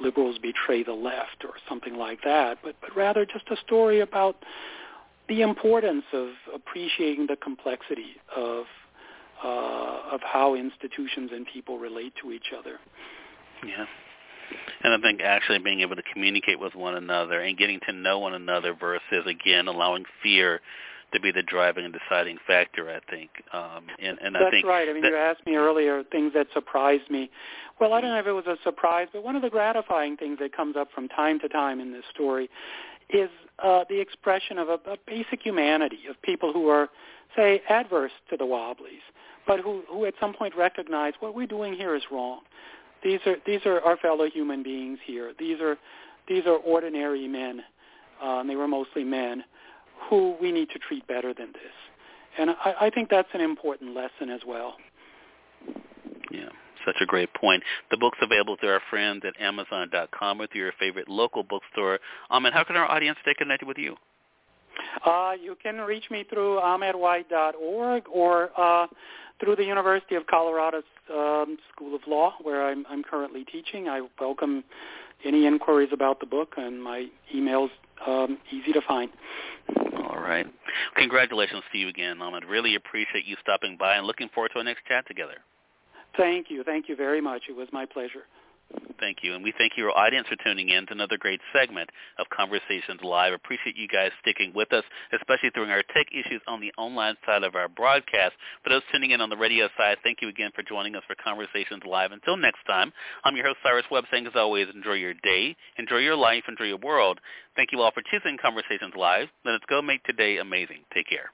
liberals 0.00 0.38
betray 0.38 0.82
the 0.82 0.92
left 0.92 1.44
or 1.44 1.54
something 1.68 1.96
like 1.96 2.20
that, 2.24 2.58
but, 2.62 2.74
but 2.80 2.96
rather 2.96 3.26
just 3.26 3.48
a 3.50 3.56
story 3.64 4.00
about 4.00 4.36
the 5.28 5.42
importance 5.42 6.04
of 6.12 6.30
appreciating 6.54 7.26
the 7.26 7.36
complexity 7.36 8.16
of 8.34 8.64
uh, 9.42 10.00
of 10.12 10.20
how 10.20 10.54
institutions 10.54 11.30
and 11.32 11.46
people 11.46 11.78
relate 11.78 12.12
to 12.20 12.30
each 12.30 12.52
other. 12.58 12.78
Yeah. 13.66 13.86
And 14.82 14.92
I 14.92 14.98
think 14.98 15.20
actually 15.22 15.60
being 15.60 15.80
able 15.80 15.96
to 15.96 16.02
communicate 16.12 16.58
with 16.60 16.74
one 16.74 16.94
another 16.94 17.40
and 17.40 17.56
getting 17.56 17.80
to 17.86 17.92
know 17.92 18.18
one 18.18 18.34
another 18.34 18.74
versus 18.74 19.26
again 19.26 19.68
allowing 19.68 20.04
fear 20.22 20.60
to 21.12 21.20
be 21.20 21.32
the 21.32 21.42
driving 21.42 21.84
and 21.84 21.94
deciding 21.94 22.38
factor. 22.46 22.90
I 22.90 23.00
think, 23.10 23.30
um, 23.52 23.86
and, 23.98 24.18
and 24.20 24.34
that's 24.34 24.44
I 24.46 24.50
think 24.50 24.66
right. 24.66 24.88
I 24.88 24.92
mean, 24.92 25.02
that, 25.02 25.10
you 25.10 25.16
asked 25.16 25.46
me 25.46 25.56
earlier 25.56 26.02
things 26.04 26.32
that 26.34 26.46
surprised 26.52 27.10
me. 27.10 27.30
Well, 27.80 27.92
I 27.92 28.00
don't 28.00 28.10
know 28.10 28.18
if 28.18 28.26
it 28.26 28.32
was 28.32 28.46
a 28.46 28.56
surprise, 28.62 29.08
but 29.12 29.24
one 29.24 29.36
of 29.36 29.42
the 29.42 29.50
gratifying 29.50 30.16
things 30.16 30.38
that 30.40 30.54
comes 30.54 30.76
up 30.76 30.88
from 30.94 31.08
time 31.08 31.40
to 31.40 31.48
time 31.48 31.80
in 31.80 31.92
this 31.92 32.04
story 32.12 32.50
is 33.08 33.30
uh, 33.58 33.84
the 33.88 34.00
expression 34.00 34.58
of 34.58 34.68
a, 34.68 34.78
a 34.90 34.96
basic 35.06 35.42
humanity 35.42 36.00
of 36.08 36.20
people 36.22 36.52
who 36.52 36.68
are, 36.68 36.88
say, 37.34 37.62
adverse 37.68 38.12
to 38.28 38.36
the 38.36 38.44
Wobblies, 38.46 39.02
but 39.46 39.60
who, 39.60 39.82
who 39.88 40.04
at 40.04 40.14
some 40.20 40.32
point 40.32 40.54
recognize 40.56 41.14
what 41.20 41.34
we're 41.34 41.46
doing 41.46 41.74
here 41.74 41.94
is 41.94 42.02
wrong. 42.10 42.40
These 43.02 43.20
are 43.26 43.36
these 43.46 43.60
are 43.64 43.80
our 43.80 43.96
fellow 43.96 44.28
human 44.28 44.62
beings 44.62 44.98
here. 45.06 45.32
These 45.38 45.58
are 45.60 45.78
these 46.28 46.44
are 46.44 46.56
ordinary 46.56 47.26
men. 47.26 47.62
Uh, 48.22 48.40
and 48.40 48.50
they 48.50 48.56
were 48.56 48.68
mostly 48.68 49.02
men 49.02 49.42
who 50.08 50.36
we 50.40 50.52
need 50.52 50.70
to 50.70 50.78
treat 50.78 51.06
better 51.06 51.34
than 51.34 51.52
this. 51.52 51.72
And 52.38 52.50
I, 52.50 52.74
I 52.82 52.90
think 52.90 53.10
that's 53.10 53.28
an 53.34 53.40
important 53.40 53.94
lesson 53.94 54.30
as 54.30 54.40
well. 54.46 54.76
Yeah, 56.30 56.48
such 56.86 56.96
a 57.00 57.06
great 57.06 57.32
point. 57.34 57.62
The 57.90 57.96
book's 57.96 58.18
available 58.22 58.56
to 58.58 58.68
our 58.68 58.80
friends 58.88 59.22
at 59.26 59.40
Amazon.com 59.40 60.40
or 60.40 60.46
through 60.46 60.60
your 60.60 60.72
favorite 60.78 61.08
local 61.08 61.42
bookstore. 61.42 61.98
Um, 62.30 62.46
and 62.46 62.54
how 62.54 62.64
can 62.64 62.76
our 62.76 62.90
audience 62.90 63.18
stay 63.22 63.34
connected 63.34 63.66
with 63.66 63.78
you? 63.78 63.96
Uh, 65.04 65.32
you 65.40 65.56
can 65.62 65.78
reach 65.78 66.04
me 66.10 66.24
through 66.28 66.58
ahmedwhite.org 66.60 68.04
or 68.12 68.50
uh, 68.56 68.86
through 69.40 69.56
the 69.56 69.64
University 69.64 70.14
of 70.14 70.26
Colorado 70.26 70.82
um, 71.12 71.56
School 71.72 71.94
of 71.94 72.02
Law, 72.06 72.34
where 72.42 72.66
I'm, 72.66 72.86
I'm 72.88 73.02
currently 73.02 73.44
teaching. 73.44 73.88
I 73.88 74.02
welcome 74.20 74.64
any 75.24 75.46
inquiries 75.46 75.90
about 75.92 76.20
the 76.20 76.26
book, 76.26 76.54
and 76.56 76.82
my 76.82 77.06
email's 77.34 77.70
um, 78.06 78.38
easy 78.50 78.72
to 78.72 78.80
find. 78.86 79.10
All 79.96 80.18
right. 80.18 80.46
Congratulations 80.96 81.62
to 81.72 81.78
you 81.78 81.88
again, 81.88 82.20
Ahmed. 82.22 82.44
Really 82.44 82.74
appreciate 82.74 83.24
you 83.24 83.36
stopping 83.40 83.76
by 83.78 83.96
and 83.96 84.06
looking 84.06 84.28
forward 84.34 84.50
to 84.52 84.58
our 84.58 84.64
next 84.64 84.84
chat 84.86 85.06
together. 85.06 85.38
Thank 86.16 86.50
you. 86.50 86.64
Thank 86.64 86.88
you 86.88 86.96
very 86.96 87.20
much. 87.20 87.42
It 87.48 87.56
was 87.56 87.68
my 87.72 87.86
pleasure. 87.86 88.24
Thank 89.00 89.24
you. 89.24 89.34
And 89.34 89.42
we 89.42 89.52
thank 89.56 89.72
your 89.76 89.96
audience 89.96 90.28
for 90.28 90.36
tuning 90.44 90.68
in 90.68 90.86
to 90.86 90.92
another 90.92 91.16
great 91.16 91.40
segment 91.54 91.88
of 92.18 92.28
Conversations 92.28 93.00
Live. 93.02 93.32
Appreciate 93.32 93.74
you 93.74 93.88
guys 93.88 94.10
sticking 94.20 94.52
with 94.54 94.72
us, 94.74 94.84
especially 95.12 95.50
during 95.54 95.70
our 95.70 95.82
tech 95.94 96.06
issues 96.12 96.42
on 96.46 96.60
the 96.60 96.70
online 96.76 97.16
side 97.24 97.42
of 97.42 97.54
our 97.54 97.66
broadcast. 97.66 98.34
For 98.62 98.68
those 98.68 98.82
tuning 98.92 99.12
in 99.12 99.22
on 99.22 99.30
the 99.30 99.38
radio 99.38 99.68
side, 99.76 99.96
thank 100.04 100.18
you 100.20 100.28
again 100.28 100.50
for 100.54 100.62
joining 100.62 100.94
us 100.96 101.02
for 101.06 101.16
Conversations 101.16 101.82
Live. 101.88 102.12
Until 102.12 102.36
next 102.36 102.60
time, 102.66 102.92
I'm 103.24 103.36
your 103.36 103.46
host, 103.46 103.58
Cyrus 103.64 103.86
Webb, 103.90 104.04
saying 104.10 104.26
as 104.26 104.36
always, 104.36 104.68
enjoy 104.74 104.94
your 104.94 105.14
day, 105.14 105.56
enjoy 105.78 105.98
your 105.98 106.16
life, 106.16 106.44
enjoy 106.46 106.64
your 106.64 106.78
world. 106.78 107.20
Thank 107.56 107.72
you 107.72 107.80
all 107.80 107.92
for 107.92 108.02
choosing 108.10 108.36
Conversations 108.40 108.92
Live. 108.96 109.28
Let 109.46 109.54
us 109.54 109.62
go 109.68 109.80
make 109.80 110.04
today 110.04 110.36
amazing. 110.36 110.84
Take 110.92 111.08
care. 111.08 111.30